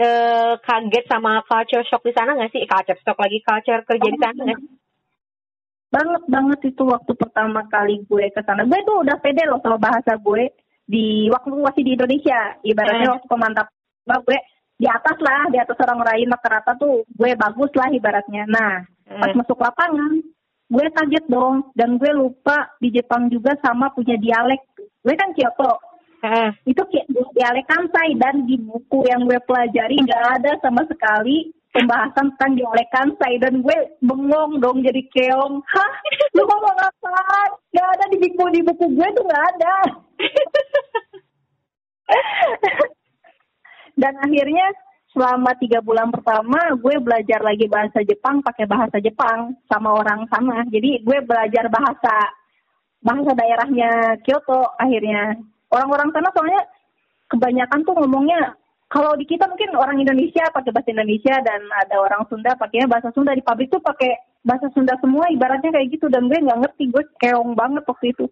eh, 0.00 0.52
kaget 0.64 1.04
sama 1.04 1.44
culture 1.44 1.84
shock 1.84 2.00
di 2.02 2.12
sana 2.16 2.32
nggak 2.32 2.52
sih? 2.56 2.64
Culture 2.64 3.00
shock 3.04 3.18
lagi 3.20 3.38
culture 3.44 3.82
kerja 3.84 4.08
oh, 4.08 4.12
di 4.12 4.20
sana 4.20 4.40
nggak 4.48 4.60
sih? 4.60 4.80
banget 5.90 6.22
banget 6.30 6.60
itu 6.70 6.82
waktu 6.86 7.12
pertama 7.18 7.66
kali 7.66 7.98
gue 8.06 8.30
ke 8.30 8.40
sana. 8.46 8.62
Gue 8.62 8.78
tuh 8.86 9.02
udah 9.02 9.18
pede 9.18 9.42
loh 9.50 9.58
sama 9.58 9.76
bahasa 9.76 10.14
gue 10.16 10.54
di 10.86 11.26
waktu 11.28 11.50
masih 11.50 11.82
di 11.82 11.92
Indonesia. 11.98 12.54
Ibaratnya 12.62 13.06
hmm. 13.10 13.14
waktu 13.18 13.26
pemantap 13.26 13.66
gue 14.06 14.38
di 14.80 14.86
atas 14.88 15.18
lah, 15.20 15.50
di 15.52 15.58
atas 15.60 15.76
orang 15.82 16.00
lain 16.06 16.30
rata-rata 16.30 16.72
tuh 16.78 17.04
gue 17.10 17.30
bagus 17.34 17.70
lah 17.74 17.90
ibaratnya. 17.90 18.46
Nah, 18.46 18.86
hmm. 18.86 19.20
pas 19.20 19.32
masuk 19.34 19.58
lapangan, 19.58 20.12
gue 20.70 20.86
kaget 20.94 21.26
dong 21.26 21.74
dan 21.74 21.98
gue 21.98 22.10
lupa 22.14 22.70
di 22.78 22.94
Jepang 22.94 23.26
juga 23.26 23.58
sama 23.58 23.90
punya 23.90 24.14
dialek. 24.16 24.62
Gue 25.02 25.14
kan 25.18 25.34
Kyoto. 25.34 25.89
Hmm. 26.20 26.52
Itu 26.68 26.84
dialek 27.32 27.64
Kansai 27.64 28.12
dan 28.20 28.44
di 28.44 28.60
buku 28.60 29.08
yang 29.08 29.24
gue 29.24 29.40
pelajari 29.48 29.96
nggak 30.04 30.24
ada 30.40 30.52
sama 30.60 30.84
sekali 30.84 31.48
pembahasan 31.70 32.34
tentang 32.34 32.58
diolekan 32.58 33.14
saya 33.18 33.36
dan 33.38 33.62
gue 33.62 33.78
bengong 34.02 34.58
dong 34.58 34.82
jadi 34.82 35.02
keong. 35.14 35.62
Hah? 35.62 35.92
Lu 36.34 36.42
ngomong 36.42 36.78
apa 36.78 37.14
gak 37.70 37.88
ada 37.98 38.04
di 38.10 38.18
buku 38.18 38.44
di 38.50 38.60
buku 38.66 38.86
gue 38.94 39.08
tuh 39.14 39.24
gak 39.26 39.44
ada. 39.54 39.74
Dan 44.00 44.14
akhirnya 44.18 44.66
selama 45.14 45.54
tiga 45.58 45.82
bulan 45.82 46.10
pertama 46.10 46.58
gue 46.78 46.96
belajar 47.02 47.42
lagi 47.42 47.66
bahasa 47.70 48.02
Jepang 48.02 48.42
pakai 48.42 48.66
bahasa 48.66 48.98
Jepang 48.98 49.54
sama 49.70 49.94
orang 49.94 50.26
sama. 50.26 50.66
Jadi 50.70 51.06
gue 51.06 51.18
belajar 51.22 51.70
bahasa 51.70 52.16
bahasa 53.00 53.30
daerahnya 53.32 54.18
Kyoto 54.26 54.74
akhirnya 54.76 55.38
orang-orang 55.70 56.10
sana 56.12 56.28
soalnya 56.34 56.62
kebanyakan 57.30 57.80
tuh 57.86 57.94
ngomongnya 57.94 58.58
kalau 58.90 59.14
di 59.14 59.22
kita 59.22 59.46
mungkin 59.46 59.70
orang 59.78 60.02
Indonesia 60.02 60.50
pakai 60.50 60.74
bahasa 60.74 60.90
Indonesia 60.90 61.38
dan 61.46 61.62
ada 61.70 62.02
orang 62.02 62.26
Sunda 62.26 62.58
pakainya 62.58 62.90
bahasa 62.90 63.14
Sunda. 63.14 63.38
Di 63.38 63.42
pabrik 63.46 63.70
tuh 63.70 63.78
pakai 63.78 64.18
bahasa 64.42 64.66
Sunda 64.74 64.98
semua 64.98 65.30
ibaratnya 65.30 65.70
kayak 65.70 65.94
gitu. 65.94 66.10
Dan 66.10 66.26
gue 66.26 66.42
nggak 66.42 66.58
ngerti 66.58 66.90
gue 66.90 67.06
keong 67.22 67.54
banget 67.54 67.86
waktu 67.86 68.10
itu. 68.10 68.26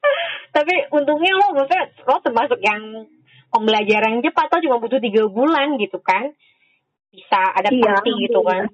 Tapi 0.56 0.88
untungnya 0.96 1.32
lo 1.36 1.60
maksudnya 1.60 1.92
lo 2.08 2.24
termasuk 2.24 2.56
yang 2.64 3.04
pembelajaran 3.52 4.24
cepat. 4.24 4.48
Atau 4.48 4.64
cuma 4.64 4.80
butuh 4.80 4.96
tiga 4.96 5.28
bulan 5.28 5.76
gitu 5.76 6.00
kan? 6.00 6.32
Bisa 7.12 7.40
adaptasi 7.60 8.08
iya, 8.08 8.22
gitu 8.24 8.40
kan 8.48 8.64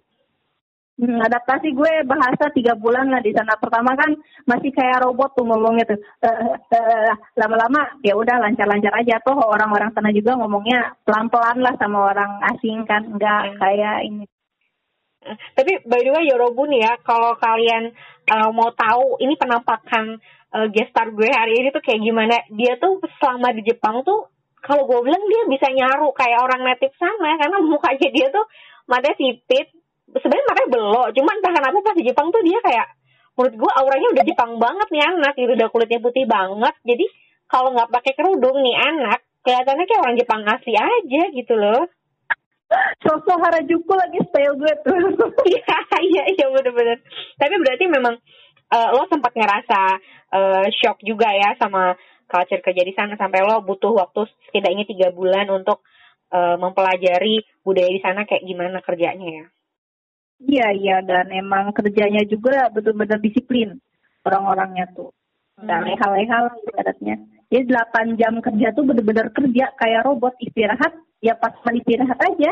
Hmm, 0.95 1.19
adaptasi 1.19 1.75
gue 1.75 2.07
bahasa 2.07 2.55
tiga 2.55 2.79
bulan 2.79 3.11
lah 3.11 3.19
di 3.19 3.35
sana. 3.35 3.59
Pertama 3.59 3.99
kan 3.99 4.15
masih 4.47 4.71
kayak 4.71 5.03
robot 5.03 5.35
tuh 5.35 5.43
ngomongnya 5.43 5.91
tuh. 5.91 5.99
Uh, 6.23 6.55
uh, 6.55 7.11
lama-lama 7.35 7.99
ya 8.07 8.15
udah 8.15 8.39
lancar-lancar 8.39 8.95
aja 9.03 9.19
tuh 9.27 9.35
orang-orang 9.35 9.91
sana 9.91 10.15
juga 10.15 10.39
ngomongnya 10.39 10.95
pelan-pelan 11.03 11.59
lah 11.67 11.75
sama 11.83 12.15
orang 12.15 12.39
asing 12.55 12.87
kan, 12.87 13.03
nggak 13.11 13.43
hmm. 13.43 13.57
kayak 13.59 13.97
ini. 14.07 14.25
Tapi 15.59 15.73
by 15.89 16.01
the 16.05 16.13
way 16.15 16.31
Yorobu 16.31 16.63
nih 16.71 16.87
ya, 16.87 16.93
kalau 17.03 17.35
kalian 17.43 17.91
uh, 18.31 18.55
mau 18.55 18.71
tahu 18.71 19.19
ini 19.19 19.35
penampakan 19.35 20.23
uh, 20.55 20.69
gestar 20.71 21.11
gue 21.11 21.27
hari 21.27 21.59
ini 21.59 21.75
tuh 21.75 21.83
kayak 21.83 22.07
gimana, 22.07 22.39
dia 22.55 22.79
tuh 22.79 23.03
selama 23.19 23.51
di 23.51 23.67
Jepang 23.67 24.07
tuh 24.07 24.31
kalau 24.63 24.87
gue 24.87 25.01
bilang 25.05 25.25
dia 25.27 25.43
bisa 25.51 25.69
nyaru 25.75 26.15
kayak 26.17 26.39
orang 26.39 26.63
native 26.65 26.95
sana 26.97 27.35
karena 27.35 27.59
mukanya 27.67 28.09
dia 28.15 28.27
tuh 28.31 28.47
matanya 28.87 29.17
sipit, 29.19 29.69
sebenarnya 30.25 30.47
makanya 30.49 30.71
belok. 30.73 31.09
Cuman 31.13 31.35
entah 31.37 31.53
kenapa 31.53 31.79
pas 31.85 31.97
di 32.01 32.05
Jepang 32.09 32.33
tuh 32.33 32.41
dia 32.41 32.59
kayak 32.65 32.87
menurut 33.37 33.55
gue 33.61 33.73
auranya 33.77 34.09
udah 34.17 34.25
Jepang 34.25 34.53
banget 34.57 34.89
nih 34.89 35.05
anak 35.05 35.33
gitu. 35.37 35.53
Udah 35.53 35.69
kulitnya 35.69 36.01
putih 36.01 36.25
banget. 36.25 36.75
Jadi 36.81 37.07
kalau 37.45 37.77
nggak 37.77 37.93
pakai 37.93 38.13
kerudung 38.17 38.57
nih 38.65 38.77
anak 38.81 39.21
kelihatannya 39.45 39.85
kayak 39.85 40.03
orang 40.03 40.17
Jepang 40.17 40.43
asli 40.49 40.73
aja 40.73 41.23
gitu 41.37 41.55
loh. 41.55 41.85
Sosok 43.05 43.39
Harajuku 43.39 43.93
lagi 43.93 44.19
style 44.25 44.57
gue 44.57 44.73
tuh. 44.81 44.97
Iya 45.45 45.77
iya 46.01 46.23
iya 46.33 46.47
bener-bener. 46.49 46.99
Tapi 47.37 47.55
berarti 47.61 47.85
memang 47.87 48.17
uh, 48.73 48.89
lo 48.97 49.05
sempat 49.07 49.37
ngerasa 49.37 49.81
uh, 50.33 50.67
shock 50.73 51.05
juga 51.05 51.29
ya 51.31 51.55
sama 51.61 51.93
culture 52.25 52.65
kerja 52.65 52.83
di 52.83 52.97
sana. 52.97 53.15
Sampai 53.21 53.45
lo 53.45 53.61
butuh 53.61 53.93
waktu 53.93 54.25
setidaknya 54.49 54.89
tiga 54.89 55.09
bulan 55.13 55.47
untuk 55.53 55.85
uh, 56.33 56.57
mempelajari 56.57 57.45
budaya 57.63 57.91
di 57.93 58.01
sana 58.03 58.27
kayak 58.27 58.43
gimana 58.43 58.81
kerjanya 58.83 59.29
ya 59.29 59.47
Iya 60.43 60.67
iya 60.75 60.97
dan 61.05 61.31
emang 61.31 61.71
kerjanya 61.71 62.27
juga 62.27 62.69
betul-betul 62.75 63.23
disiplin 63.23 63.79
orang-orangnya 64.27 64.91
tuh. 64.97 65.15
Dan 65.55 65.87
hmm. 65.87 65.89
leha-leha 65.95 66.39
ibaratnya. 66.67 67.17
Jadi 67.53 67.71
8 67.71 68.19
jam 68.19 68.35
kerja 68.43 68.75
tuh 68.75 68.83
bener-bener 68.83 69.31
kerja 69.31 69.71
kayak 69.79 70.03
robot 70.03 70.35
istirahat 70.43 70.91
ya 71.23 71.39
pas 71.39 71.55
mau 71.63 71.75
istirahat 71.75 72.19
aja. 72.19 72.51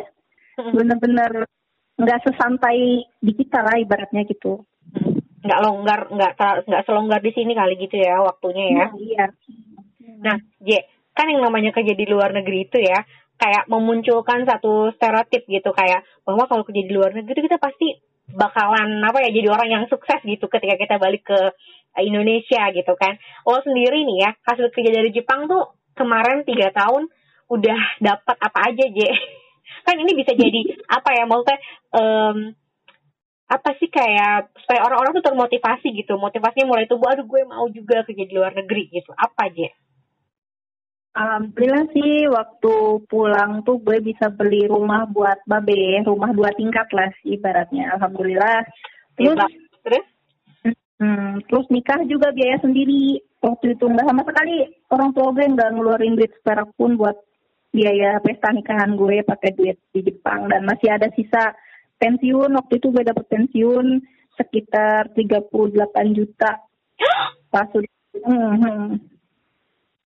Hmm. 0.60 0.72
Bener-bener 0.72 1.50
nggak 1.98 2.22
sesantai 2.24 3.04
di 3.18 3.32
kita 3.34 3.60
lah 3.60 3.76
ibaratnya 3.82 4.22
gitu. 4.30 4.62
Hmm. 4.94 5.18
Nggak 5.42 5.60
longgar, 5.66 6.00
nggak 6.06 6.32
nggak 6.70 6.84
selonggar 6.86 7.18
di 7.18 7.34
sini 7.34 7.52
kali 7.58 7.74
gitu 7.82 7.98
ya 7.98 8.22
waktunya 8.22 8.64
ya. 8.70 8.76
Nah, 8.78 8.90
iya. 9.02 9.26
Nah, 10.22 10.36
J, 10.62 10.86
kan 11.18 11.26
yang 11.26 11.42
namanya 11.42 11.74
kerja 11.74 11.98
di 11.98 12.06
luar 12.06 12.30
negeri 12.30 12.70
itu 12.70 12.78
ya, 12.78 13.02
kayak 13.42 13.66
memunculkan 13.66 14.46
satu 14.46 14.94
stereotip 14.94 15.42
gitu 15.50 15.74
kayak 15.74 16.06
bahwa 16.22 16.46
kalau 16.46 16.62
kerja 16.62 16.86
di 16.86 16.94
luar 16.94 17.10
negeri 17.10 17.50
kita 17.50 17.58
pasti 17.58 17.98
bakalan 18.30 19.02
apa 19.02 19.18
ya 19.26 19.34
jadi 19.34 19.50
orang 19.50 19.68
yang 19.68 19.84
sukses 19.90 20.22
gitu 20.22 20.46
ketika 20.46 20.78
kita 20.78 20.94
balik 21.02 21.26
ke 21.26 21.38
Indonesia 21.98 22.70
gitu 22.70 22.94
kan. 22.94 23.18
Lo 23.42 23.58
sendiri 23.66 24.06
nih 24.06 24.18
ya 24.22 24.30
hasil 24.46 24.70
kerja 24.70 24.94
dari 24.94 25.10
Jepang 25.10 25.50
tuh 25.50 25.74
kemarin 25.98 26.46
tiga 26.46 26.70
tahun 26.70 27.10
udah 27.50 27.80
dapat 27.98 28.36
apa 28.38 28.58
aja 28.70 28.84
J? 28.86 28.98
kan 29.86 29.98
ini 29.98 30.14
bisa 30.14 30.32
jadi 30.38 30.60
apa 30.86 31.10
ya 31.10 31.26
maksudnya 31.26 31.58
um, 31.90 32.36
apa 33.50 33.76
sih 33.76 33.90
kayak 33.92 34.48
supaya 34.64 34.80
orang-orang 34.86 35.12
tuh 35.20 35.26
termotivasi 35.28 35.92
gitu 35.92 36.16
motivasinya 36.16 36.70
mulai 36.70 36.88
tubuh 36.88 37.12
aduh 37.12 37.26
gue 37.28 37.42
mau 37.44 37.68
juga 37.68 38.00
kerja 38.06 38.24
di 38.24 38.32
luar 38.32 38.56
negeri 38.56 38.88
gitu 38.88 39.12
apa 39.12 39.52
aja 39.52 39.68
Alhamdulillah 41.12 41.84
sih 41.92 42.24
waktu 42.32 42.72
pulang 43.04 43.60
tuh 43.68 43.76
gue 43.84 44.00
bisa 44.00 44.32
beli 44.32 44.64
rumah 44.64 45.04
buat 45.12 45.44
babe, 45.44 46.00
rumah 46.08 46.32
dua 46.32 46.48
tingkat 46.56 46.88
lah 46.96 47.12
sih 47.20 47.36
ibaratnya. 47.36 47.92
Alhamdulillah. 48.00 48.64
Terus, 49.20 49.36
terus? 49.84 50.06
Hmm, 50.96 51.44
terus 51.44 51.68
nikah 51.68 52.00
juga 52.08 52.32
biaya 52.32 52.56
sendiri. 52.64 53.20
Waktu 53.44 53.76
itu 53.76 53.84
nggak 53.84 54.08
sama 54.08 54.22
sekali 54.24 54.70
orang 54.88 55.10
tua 55.12 55.34
gue 55.36 55.44
nggak 55.52 55.72
ngeluarin 55.74 56.16
duit 56.16 56.32
seperak 56.32 56.70
pun 56.78 56.96
buat 56.96 57.18
biaya 57.72 58.20
pesta 58.20 58.52
nikahan 58.52 58.94
gue 58.94 59.24
pakai 59.24 59.50
duit 59.56 59.76
di 59.90 60.00
Jepang 60.04 60.46
dan 60.46 60.62
masih 60.68 60.92
ada 60.92 61.08
sisa 61.16 61.56
pensiun 61.96 62.52
waktu 62.52 62.78
itu 62.78 62.92
gue 62.92 63.00
dapet 63.00 63.24
pensiun 63.32 64.04
sekitar 64.36 65.10
38 65.16 65.48
juta 66.12 66.60
pas 67.52 67.66
sudah 67.72 67.92
hmm, 68.22 69.11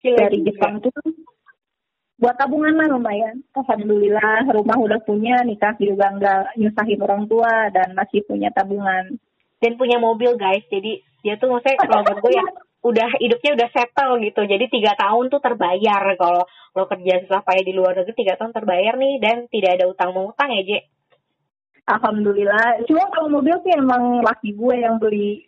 hmm 0.05 0.17
dari 0.17 0.38
Jepang 0.47 0.79
tuh 0.79 0.93
buat 2.17 2.37
tabungan 2.41 2.73
lah 2.73 2.88
lumayan. 2.88 3.45
Alhamdulillah 3.53 4.49
rumah 4.49 4.76
udah 4.81 5.00
punya, 5.05 5.45
nikah 5.45 5.76
juga 5.76 6.09
nggak 6.17 6.57
nyusahin 6.57 7.00
orang 7.05 7.29
tua 7.29 7.69
dan 7.73 7.93
masih 7.93 8.25
punya 8.25 8.49
tabungan. 8.53 9.21
Dan 9.61 9.73
punya 9.81 9.97
mobil 10.00 10.37
guys, 10.37 10.65
jadi 10.69 11.00
dia 11.25 11.35
tuh 11.41 11.49
maksudnya 11.49 11.81
kalau 11.81 12.05
gue 12.05 12.33
ya 12.33 12.45
udah 12.87 13.09
hidupnya 13.19 13.53
udah 13.57 13.69
settle 13.73 14.21
gitu. 14.23 14.41
Jadi 14.47 14.65
tiga 14.71 14.93
tahun 14.95 15.26
tuh 15.29 15.41
terbayar 15.43 16.03
kalau 16.17 16.45
lo 16.76 16.85
kerja 16.87 17.25
susah 17.25 17.41
payah 17.43 17.65
di 17.65 17.73
luar 17.75 17.97
negeri 17.97 18.15
tiga 18.15 18.38
tahun 18.38 18.53
terbayar 18.53 18.95
nih 18.95 19.15
dan 19.19 19.37
tidak 19.50 19.81
ada 19.81 19.85
utang 19.91 20.15
mau 20.15 20.31
utang 20.31 20.53
ya 20.55 20.62
J. 20.62 20.71
Alhamdulillah. 21.87 22.83
Cuma 22.87 23.07
kalau 23.11 23.29
mobil 23.31 23.57
sih 23.62 23.75
emang 23.75 24.23
laki 24.23 24.55
gue 24.55 24.75
yang 24.76 24.99
beli. 25.03 25.47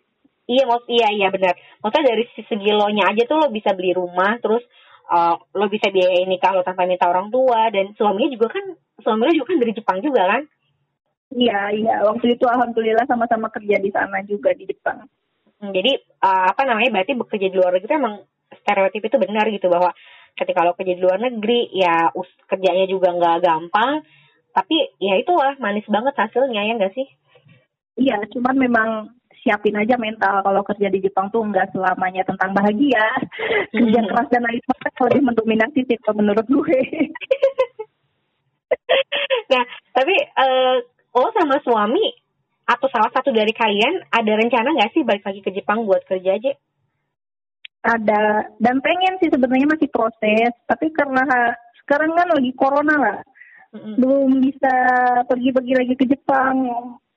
Iya, 0.49 0.65
maksud 0.65 0.89
iya 0.89 1.07
iya 1.13 1.27
benar. 1.29 1.53
Maksudnya 1.85 2.09
dari 2.09 2.23
segi 2.33 2.71
lo 2.73 2.89
nya 2.89 3.13
aja 3.13 3.23
tuh 3.29 3.37
lo 3.37 3.47
bisa 3.53 3.77
beli 3.77 3.93
rumah, 3.93 4.41
terus 4.41 4.65
uh, 5.13 5.37
lo 5.53 5.65
bisa 5.69 5.93
biayain 5.93 6.25
nikah 6.25 6.57
lo 6.57 6.65
tanpa 6.65 6.89
minta 6.89 7.05
orang 7.05 7.29
tua 7.29 7.69
dan 7.69 7.93
suaminya 7.93 8.33
juga 8.33 8.57
kan 8.57 8.65
suaminya 9.05 9.37
juga 9.37 9.53
kan 9.53 9.57
dari 9.61 9.73
Jepang 9.77 9.97
juga 10.01 10.21
kan? 10.25 10.41
Iya 11.37 11.59
iya. 11.77 11.95
Waktu 12.01 12.33
itu 12.33 12.45
alhamdulillah 12.49 13.05
sama-sama 13.05 13.53
kerja 13.53 13.77
di 13.77 13.93
sana 13.93 14.25
juga 14.25 14.49
di 14.57 14.65
Jepang. 14.65 15.05
Hmm, 15.61 15.69
jadi 15.69 16.01
uh, 16.25 16.49
apa 16.49 16.65
namanya 16.65 16.97
berarti 16.97 17.13
bekerja 17.13 17.47
di 17.53 17.55
luar 17.59 17.77
negeri 17.77 17.93
emang 17.93 18.15
stereotip 18.65 19.05
itu 19.05 19.17
benar 19.21 19.45
gitu 19.53 19.69
bahwa 19.69 19.93
ketika 20.33 20.65
lo 20.65 20.73
kerja 20.73 20.97
di 20.97 21.01
luar 21.03 21.19
negeri 21.21 21.69
ya 21.75 22.09
us 22.15 22.29
kerjanya 22.47 22.89
juga 22.89 23.11
nggak 23.13 23.43
gampang 23.43 24.01
tapi 24.55 24.97
ya 24.97 25.19
itulah 25.19 25.59
manis 25.61 25.85
banget 25.85 26.15
hasilnya 26.15 26.63
ya 26.63 26.73
nggak 26.79 26.95
sih 26.95 27.07
iya 27.99 28.17
cuman 28.31 28.55
memang 28.55 28.89
siapin 29.43 29.75
aja 29.77 29.95
mental. 29.95 30.43
Kalau 30.43 30.61
kerja 30.63 30.87
di 30.91 30.99
Jepang 31.03 31.31
tuh 31.31 31.43
nggak 31.45 31.71
selamanya 31.75 32.23
tentang 32.27 32.51
bahagia. 32.51 33.05
Kerja 33.71 34.01
keras 34.05 34.27
dan 34.31 34.43
lain 34.45 34.61
sebagainya 34.63 35.01
lebih 35.09 35.23
mendominasi 35.25 35.79
sih 35.87 35.97
kalau 36.03 36.21
menurut 36.23 36.47
gue. 36.47 36.79
Nah 39.49 39.65
tapi 39.97 40.13
uh, 40.13 40.77
oh 41.17 41.29
sama 41.33 41.57
suami 41.65 42.05
atau 42.69 42.85
salah 42.93 43.09
satu 43.09 43.33
dari 43.33 43.49
kalian 43.49 44.05
ada 44.13 44.37
rencana 44.37 44.77
nggak 44.77 44.93
sih 44.93 45.01
balik 45.01 45.25
lagi 45.25 45.41
ke 45.41 45.49
Jepang 45.49 45.89
buat 45.89 46.05
kerja 46.05 46.37
aja? 46.37 46.53
Ada. 47.81 48.53
Dan 48.61 48.77
pengen 48.85 49.17
sih 49.17 49.33
sebenarnya 49.33 49.73
masih 49.73 49.89
proses. 49.89 50.53
Tapi 50.69 50.93
karena 50.93 51.25
sekarang 51.81 52.13
kan 52.13 52.29
lagi 52.29 52.51
corona 52.53 52.95
lah. 52.97 53.17
Mm-hmm. 53.69 54.01
belum 54.01 54.41
bisa 54.41 54.75
pergi-pergi 55.29 55.73
lagi 55.77 55.93
ke 55.93 56.09
Jepang 56.09 56.65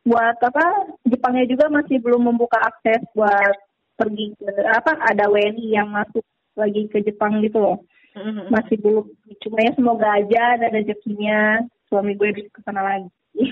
buat 0.03 0.37
apa 0.43 0.99
Jepangnya 1.07 1.47
juga 1.47 1.71
masih 1.71 2.03
belum 2.03 2.27
membuka 2.27 2.59
akses 2.59 3.03
buat 3.15 3.55
pergi 3.95 4.35
ke 4.35 4.51
apa 4.67 4.99
ada 4.99 5.31
WNI 5.31 5.67
yang 5.71 5.89
masuk 5.91 6.25
lagi 6.59 6.91
ke 6.91 7.01
Jepang 7.07 7.39
gitu 7.45 7.63
loh. 7.63 7.79
Mm-hmm. 8.13 8.53
masih 8.53 8.77
belum. 8.77 9.09
Cuma 9.41 9.59
ya 9.65 9.73
semoga 9.73 10.09
aja 10.21 10.61
ada 10.61 10.69
rezekinya. 10.69 11.65
Suami 11.89 12.13
gue 12.13 12.29
bisa 12.37 12.49
ke 12.53 12.61
sana 12.61 12.85
lagi. 12.85 13.09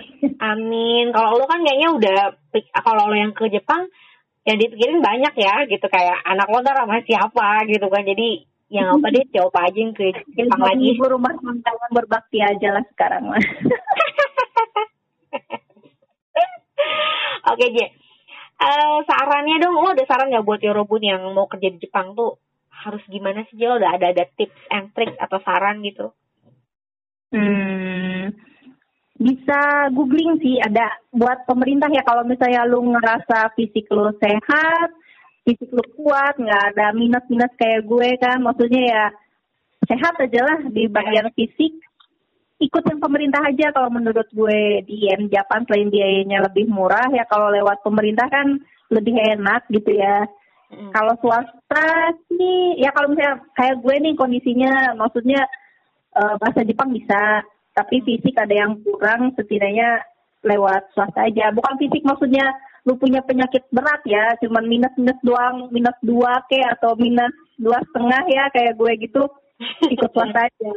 Amin. 0.52 1.16
Kalau 1.16 1.40
lo 1.40 1.48
kan 1.48 1.64
kayaknya 1.64 1.96
udah 1.96 2.36
kalau 2.84 3.08
lo 3.08 3.16
yang 3.16 3.32
ke 3.32 3.48
Jepang 3.48 3.88
yang 4.44 4.60
dipikirin 4.60 5.00
banyak 5.00 5.32
ya 5.40 5.64
gitu. 5.64 5.86
Kayak 5.88 6.20
anak 6.28 6.52
lo 6.52 6.60
ntar 6.60 6.76
sama 6.76 7.00
siapa 7.08 7.64
gitu 7.72 7.88
kan. 7.88 8.04
Jadi 8.04 8.50
yang 8.70 9.00
apa 9.00 9.06
deh 9.10 9.24
coba 9.34 9.66
aja 9.66 9.78
yang 9.80 9.92
ke 9.92 10.04
Jepang 10.36 10.62
lagi. 10.62 10.94
ibu 10.94 11.04
rumah 11.10 11.34
tangga 11.40 11.88
berbakti 11.90 12.38
aja 12.38 12.68
lah 12.70 12.84
sekarang 12.94 13.26
mah 13.26 13.42
oke 17.54 17.66
J. 17.70 17.78
Uh, 18.60 19.00
sarannya 19.08 19.56
dong 19.56 19.80
lo 19.80 19.96
ada 19.96 20.04
saran 20.04 20.28
nggak 20.28 20.44
buat 20.44 20.60
Yorobun 20.60 21.00
yang 21.00 21.24
mau 21.32 21.48
kerja 21.48 21.72
di 21.72 21.80
Jepang 21.80 22.12
tuh 22.12 22.36
harus 22.68 23.00
gimana 23.08 23.44
sih 23.48 23.60
lo 23.64 23.80
udah 23.80 23.96
ada 23.96 24.12
ada 24.12 24.24
tips 24.36 24.60
and 24.68 24.92
tricks 24.92 25.16
atau 25.16 25.40
saran 25.40 25.80
gitu? 25.80 26.12
Hmm 27.32 28.00
bisa 29.20 29.92
googling 29.92 30.40
sih 30.40 30.56
ada 30.64 30.96
buat 31.12 31.44
pemerintah 31.44 31.92
ya. 31.92 32.00
Kalau 32.08 32.24
misalnya 32.24 32.64
lu 32.64 32.80
ngerasa 32.88 33.52
fisik 33.52 33.84
lu 33.92 34.08
sehat 34.16 34.88
fisik 35.44 35.68
lu 35.68 35.84
kuat 36.00 36.40
nggak 36.40 36.72
ada 36.72 36.96
minus 36.96 37.24
minus 37.28 37.52
kayak 37.60 37.84
gue 37.84 38.08
kan. 38.16 38.40
Maksudnya 38.40 38.80
ya 38.80 39.04
sehat 39.84 40.16
aja 40.16 40.40
lah 40.40 40.58
di 40.72 40.88
bagian 40.88 41.28
fisik 41.36 41.76
ikut 42.60 42.84
yang 42.84 43.00
pemerintah 43.00 43.40
aja. 43.40 43.72
Kalau 43.72 43.88
menurut 43.88 44.28
gue 44.30 44.84
di 44.84 45.08
M 45.08 45.32
Japan 45.32 45.64
selain 45.64 45.88
biayanya 45.88 46.44
lebih 46.46 46.68
murah 46.68 47.08
ya 47.10 47.24
kalau 47.26 47.48
lewat 47.48 47.80
pemerintah 47.80 48.28
kan 48.28 48.60
lebih 48.92 49.16
enak 49.16 49.64
gitu 49.72 49.96
ya. 49.96 50.28
Mm. 50.70 50.94
kalau 50.94 51.18
swasta 51.18 52.14
sih 52.30 52.78
ya 52.78 52.94
kalau 52.94 53.10
misalnya 53.10 53.42
kayak 53.58 53.82
gue 53.82 53.94
nih 54.06 54.14
kondisinya 54.14 54.94
maksudnya 54.94 55.42
uh, 56.14 56.38
bahasa 56.38 56.62
Jepang 56.62 56.94
bisa 56.94 57.42
tapi 57.74 57.98
fisik 58.06 58.38
ada 58.38 58.54
yang 58.54 58.78
kurang 58.86 59.34
setidaknya 59.34 59.98
lewat 60.46 60.94
swasta 60.94 61.26
aja. 61.26 61.50
Bukan 61.50 61.74
fisik 61.74 62.06
maksudnya 62.06 62.54
lu 62.86 62.94
punya 63.02 63.18
penyakit 63.26 63.66
berat 63.74 63.98
ya 64.06 64.38
cuman 64.46 64.64
minus 64.70 64.94
minus 64.94 65.18
doang 65.26 65.68
minus 65.74 65.98
dua 66.06 66.38
ke 66.46 66.62
atau 66.62 66.94
minus 66.96 67.34
dua 67.58 67.82
setengah 67.90 68.22
ya 68.30 68.46
kayak 68.54 68.78
gue 68.78 68.92
gitu 69.10 69.22
ikut 69.90 70.10
swasta 70.14 70.40
aja. 70.46 70.70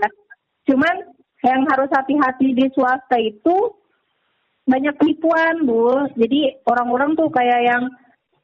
Cuman 0.65 0.95
yang 1.43 1.67
harus 1.67 1.91
hati-hati 1.91 2.55
di 2.55 2.65
swasta 2.71 3.19
itu 3.19 3.75
banyak 4.63 4.95
penipuan 4.95 5.67
bu 5.67 6.07
jadi 6.15 6.63
orang-orang 6.63 7.19
tuh 7.19 7.27
kayak 7.27 7.61
yang 7.67 7.83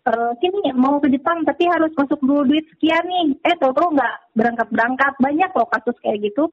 uh, 0.04 0.32
sini 0.44 0.76
mau 0.76 1.00
ke 1.00 1.08
Jepang 1.08 1.48
tapi 1.48 1.64
harus 1.72 1.96
masuk 1.96 2.20
dulu 2.20 2.44
duit 2.44 2.68
sekian 2.76 3.08
nih 3.08 3.40
eh 3.48 3.56
tau 3.56 3.72
tau 3.72 3.88
nggak 3.88 4.36
berangkat 4.36 4.68
berangkat 4.68 5.14
banyak 5.16 5.52
loh 5.56 5.68
kasus 5.72 5.96
kayak 6.04 6.20
gitu 6.28 6.52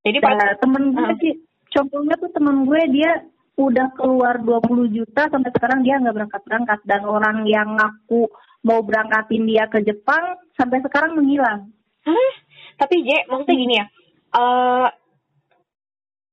Jadi 0.00 0.16
nah, 0.24 0.56
temen 0.56 0.96
gue 0.96 1.04
uh. 1.12 1.16
sih, 1.20 1.34
contohnya 1.76 2.16
tuh 2.16 2.32
temen 2.32 2.64
gue 2.64 2.80
dia 2.88 3.20
udah 3.60 3.92
keluar 3.92 4.40
20 4.40 4.96
juta 4.96 5.28
sampai 5.28 5.52
sekarang 5.52 5.84
dia 5.84 6.00
nggak 6.00 6.16
berangkat-berangkat 6.16 6.80
dan 6.88 7.04
orang 7.04 7.44
yang 7.44 7.76
ngaku 7.76 8.24
mau 8.64 8.80
berangkatin 8.80 9.44
dia 9.44 9.68
ke 9.68 9.84
Jepang 9.84 10.40
sampai 10.56 10.80
sekarang 10.80 11.20
menghilang. 11.20 11.68
Hah? 12.08 12.32
Tapi 12.80 13.04
J, 13.04 13.28
maksudnya 13.28 13.56
gini 13.60 13.74
ya, 13.76 13.86
uh, 14.34 14.88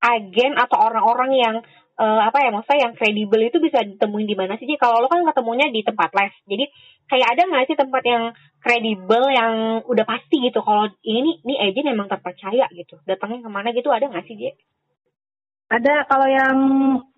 agen 0.02 0.54
atau 0.56 0.78
orang-orang 0.78 1.32
yang 1.34 1.56
uh, 1.98 2.22
apa 2.30 2.38
ya 2.46 2.50
maksudnya 2.54 2.90
yang 2.90 2.94
kredibel 2.94 3.42
itu 3.42 3.58
bisa 3.58 3.82
ditemuin 3.82 4.28
di 4.30 4.38
mana 4.38 4.56
sih? 4.58 4.70
Kalau 4.78 5.04
lo 5.04 5.10
kan 5.10 5.26
ketemunya 5.26 5.68
di 5.74 5.82
tempat 5.82 6.14
les, 6.14 6.34
jadi 6.46 6.66
kayak 7.10 7.28
ada 7.34 7.42
nggak 7.50 7.66
sih 7.68 7.78
tempat 7.78 8.04
yang 8.06 8.24
kredibel 8.62 9.24
yang 9.34 9.54
udah 9.84 10.06
pasti 10.06 10.40
gitu? 10.46 10.62
Kalau 10.62 10.88
ini 11.02 11.42
nih 11.44 11.58
agent 11.70 11.92
emang 11.92 12.08
terpercaya 12.08 12.70
gitu, 12.72 13.02
datangnya 13.10 13.46
ke 13.46 13.50
mana 13.50 13.70
gitu 13.74 13.90
ada 13.90 14.06
nggak 14.08 14.26
sih 14.30 14.38
dia? 14.38 14.54
Ada 15.68 16.08
kalau 16.08 16.28
yang 16.32 16.58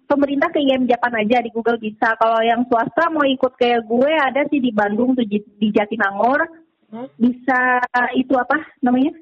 pemerintah 0.09 0.49
ke 0.49 0.57
IM 0.57 0.89
Japan 0.89 1.21
aja 1.21 1.37
di 1.45 1.53
Google 1.53 1.77
bisa. 1.77 2.17
Kalau 2.17 2.41
yang 2.41 2.65
swasta 2.65 3.13
mau 3.13 3.21
ikut 3.21 3.53
kayak 3.53 3.85
gue 3.85 4.11
ada 4.17 4.41
sih 4.49 4.57
di 4.57 4.73
Bandung 4.73 5.13
tuh 5.13 5.27
di 5.29 5.67
Jatinangor. 5.69 6.49
Hmm? 6.89 7.05
Bisa 7.21 7.77
itu 8.17 8.33
apa 8.33 8.57
namanya? 8.81 9.13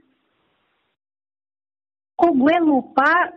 Kok 2.17 2.34
gue 2.34 2.56
lupa? 2.65 3.30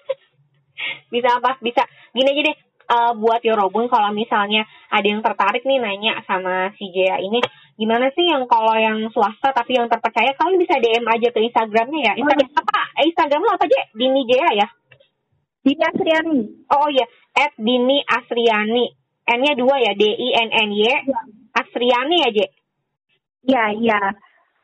Bisa 1.12 1.38
apa? 1.38 1.60
Bisa. 1.60 1.84
Gini 2.16 2.32
aja 2.32 2.42
deh. 2.48 2.58
Uh, 2.92 3.14
buat 3.16 3.40
Yorobun 3.40 3.88
kalau 3.88 4.10
misalnya 4.12 4.66
ada 4.90 5.06
yang 5.06 5.22
tertarik 5.24 5.64
nih 5.64 5.80
nanya 5.80 6.18
sama 6.28 6.74
si 6.76 6.92
Jaya 6.92 7.22
ini 7.24 7.40
gimana 7.78 8.10
sih 8.12 8.26
yang 8.26 8.44
kalau 8.50 8.74
yang 8.76 9.06
swasta 9.14 9.54
tapi 9.54 9.78
yang 9.78 9.88
terpercaya? 9.88 10.34
Kalian 10.36 10.60
bisa 10.60 10.76
DM 10.76 11.06
aja 11.08 11.28
ke 11.30 11.40
Instagramnya 11.40 12.12
ya. 12.12 12.12
Instagram 12.20 12.52
oh, 12.52 12.60
apa? 12.60 12.82
Eh, 13.00 13.04
Instagram 13.08 13.40
lo 13.46 13.50
apa 13.54 13.64
aja 13.64 13.80
Dini 13.96 14.22
Jaya 14.28 14.50
ya? 14.66 14.68
Dini 15.62 15.82
Asriani. 15.88 16.40
Oh 16.74 16.88
iya. 16.90 17.06
At 17.38 17.54
Dini 17.56 18.02
Asriani. 18.02 18.84
N-nya 19.22 19.52
dua 19.54 19.78
ya? 19.78 19.92
D 19.94 20.02
I 20.02 20.28
N 20.42 20.50
N 20.50 20.70
Y. 20.74 20.82
Ya. 20.82 21.00
Asriani 21.52 22.16
ya 22.24 22.30
J 22.32 22.38
Iya 23.42 23.64
iya 23.76 24.00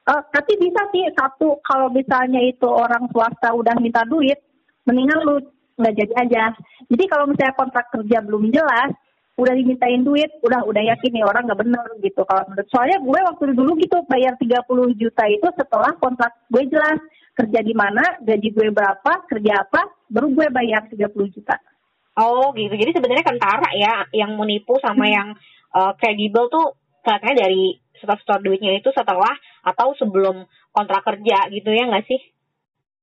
uh, 0.08 0.22
tapi 0.32 0.56
bisa 0.56 0.82
sih 0.90 1.04
satu 1.12 1.60
kalau 1.60 1.92
misalnya 1.92 2.40
itu 2.40 2.64
orang 2.64 3.06
swasta 3.12 3.52
udah 3.52 3.76
minta 3.78 4.02
duit 4.08 4.40
mendingan 4.88 5.20
lu 5.22 5.36
nggak 5.78 5.94
jadi 5.94 6.14
aja. 6.26 6.42
Jadi 6.90 7.04
kalau 7.06 7.30
misalnya 7.30 7.54
kontrak 7.54 7.86
kerja 7.94 8.18
belum 8.24 8.50
jelas, 8.50 8.90
udah 9.38 9.54
dimintain 9.54 10.02
duit, 10.02 10.26
udah 10.42 10.66
udah 10.66 10.82
yakin 10.82 11.14
nih 11.14 11.22
orang 11.22 11.46
nggak 11.46 11.60
bener 11.62 11.86
gitu. 12.02 12.26
Kalau 12.26 12.42
menurut 12.50 12.68
soalnya 12.72 12.98
gue 12.98 13.20
waktu 13.22 13.44
dulu 13.54 13.72
gitu 13.78 13.96
bayar 14.10 14.34
30 14.34 14.98
juta 14.98 15.24
itu 15.30 15.46
setelah 15.54 15.94
kontrak 16.02 16.34
gue 16.50 16.66
jelas 16.66 16.98
kerja 17.38 17.62
di 17.62 17.70
mana, 17.70 18.02
gaji 18.18 18.50
gue 18.50 18.74
berapa, 18.74 19.12
kerja 19.30 19.62
apa, 19.62 19.86
baru 20.10 20.26
gue 20.34 20.46
bayar 20.50 20.90
30 20.90 21.06
juta. 21.30 21.54
Oh 22.18 22.50
gitu. 22.58 22.74
Jadi 22.74 22.98
sebenarnya 22.98 23.22
kentara 23.30 23.70
ya 23.78 24.02
yang 24.10 24.34
menipu 24.34 24.74
sama 24.82 25.06
hmm. 25.06 25.14
yang 25.14 25.28
uh, 25.70 25.94
kredibel 25.94 26.50
tuh 26.50 26.74
kelihatannya 27.06 27.36
dari 27.38 27.62
setor-setor 28.02 28.42
duitnya 28.42 28.74
itu 28.82 28.90
setelah 28.90 29.30
atau 29.68 29.92
sebelum 30.00 30.48
kontrak 30.72 31.04
kerja 31.04 31.48
gitu 31.52 31.68
ya 31.72 31.84
nggak 31.88 32.06
sih? 32.08 32.20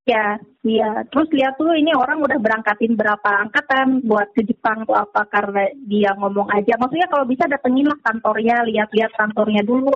Ya, 0.06 0.38
iya. 0.62 1.02
Terus 1.10 1.34
lihat 1.34 1.58
tuh 1.58 1.74
ini 1.74 1.90
orang 1.98 2.22
udah 2.22 2.38
berangkatin 2.38 2.94
berapa 2.94 3.42
angkatan 3.42 4.06
buat 4.06 4.30
ke 4.38 4.46
Jepang 4.46 4.86
tuh 4.86 4.94
apa 4.94 5.26
karena 5.26 5.66
dia 5.82 6.14
ngomong 6.14 6.46
aja. 6.54 6.78
Maksudnya 6.78 7.10
kalau 7.10 7.26
bisa 7.26 7.50
datengin 7.50 7.90
lah 7.90 7.98
kantornya, 8.06 8.62
lihat-lihat 8.70 9.18
kantornya 9.18 9.66
dulu. 9.66 9.90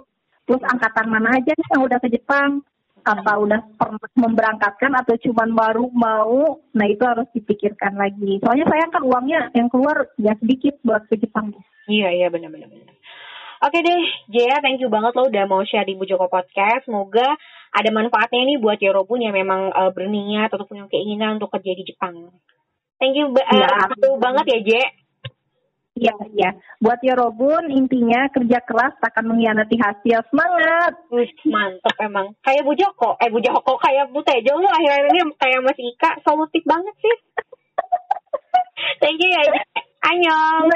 Terus 0.49 0.65
angkatan 0.65 1.13
mana 1.13 1.37
aja 1.37 1.53
nih 1.53 1.67
yang 1.77 1.85
udah 1.85 2.01
ke 2.01 2.09
Jepang? 2.09 2.65
Apa 3.05 3.37
udah 3.37 3.61
pernah 3.77 4.09
memberangkatkan 4.17 4.97
atau 4.97 5.13
cuma 5.29 5.45
baru 5.45 5.93
mau? 5.93 6.57
Nah 6.73 6.85
itu 6.89 7.05
harus 7.05 7.29
dipikirkan 7.37 7.93
lagi. 7.93 8.41
Soalnya 8.41 8.65
saya 8.65 8.89
kan 8.89 9.05
uangnya 9.05 9.53
yang 9.53 9.69
keluar 9.69 10.09
ya 10.17 10.33
sedikit 10.41 10.73
buat 10.81 11.05
ke 11.05 11.21
Jepang. 11.21 11.53
Iya, 11.85 12.09
iya 12.17 12.27
benar-benar. 12.33 12.88
Oke 13.59 13.83
deh, 13.83 14.01
Jaya, 14.31 14.63
thank 14.63 14.79
you 14.79 14.87
banget 14.87 15.11
lo 15.13 15.27
udah 15.27 15.43
mau 15.43 15.59
share 15.67 15.83
di 15.83 15.99
Bu 15.99 16.07
Joko 16.07 16.31
Podcast. 16.31 16.87
Semoga 16.87 17.27
ada 17.69 17.89
manfaatnya 17.91 18.47
nih 18.47 18.57
buat 18.57 18.79
Yorobun 18.79 19.19
yang 19.19 19.35
memang 19.35 19.67
uh, 19.69 19.91
berniat 19.91 20.47
atau 20.47 20.63
punya 20.63 20.87
keinginan 20.87 21.35
untuk 21.35 21.51
kerja 21.51 21.75
di 21.75 21.83
Jepang. 21.83 22.31
Thank 22.95 23.19
you 23.19 23.27
ba- 23.29 23.43
Ya. 23.45 23.67
uh, 23.67 24.15
banget 24.15 24.45
ya, 24.47 24.59
Je. 24.63 24.83
Iya, 25.99 26.15
iya. 26.31 26.49
Buat 26.79 27.03
Yorobun, 27.03 27.67
intinya 27.67 28.31
kerja 28.31 28.63
keras 28.63 28.95
takkan 29.03 29.27
mengkhianati 29.27 29.75
hasil. 29.75 30.23
Semangat! 30.31 30.95
Wih, 31.11 31.27
mantep 31.51 31.95
emang. 31.99 32.31
Kayak 32.39 32.63
Bu 32.63 32.71
Joko, 32.71 33.19
eh 33.19 33.27
Bu 33.27 33.43
Joko, 33.43 33.75
kayak 33.75 34.07
Bu 34.07 34.23
Tejo 34.23 34.55
lu 34.55 34.71
akhir-akhir 34.71 35.11
ini 35.11 35.21
kayak 35.35 35.59
Mas 35.59 35.75
Ika, 35.75 36.23
solutif 36.23 36.63
banget 36.63 36.95
sih. 37.03 37.15
Thank 39.03 39.19
you 39.19 39.27
ya, 39.27 39.43
Je. 39.51 39.59
Annyeong. 39.99 40.71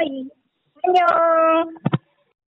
Annyeong! 0.84 1.68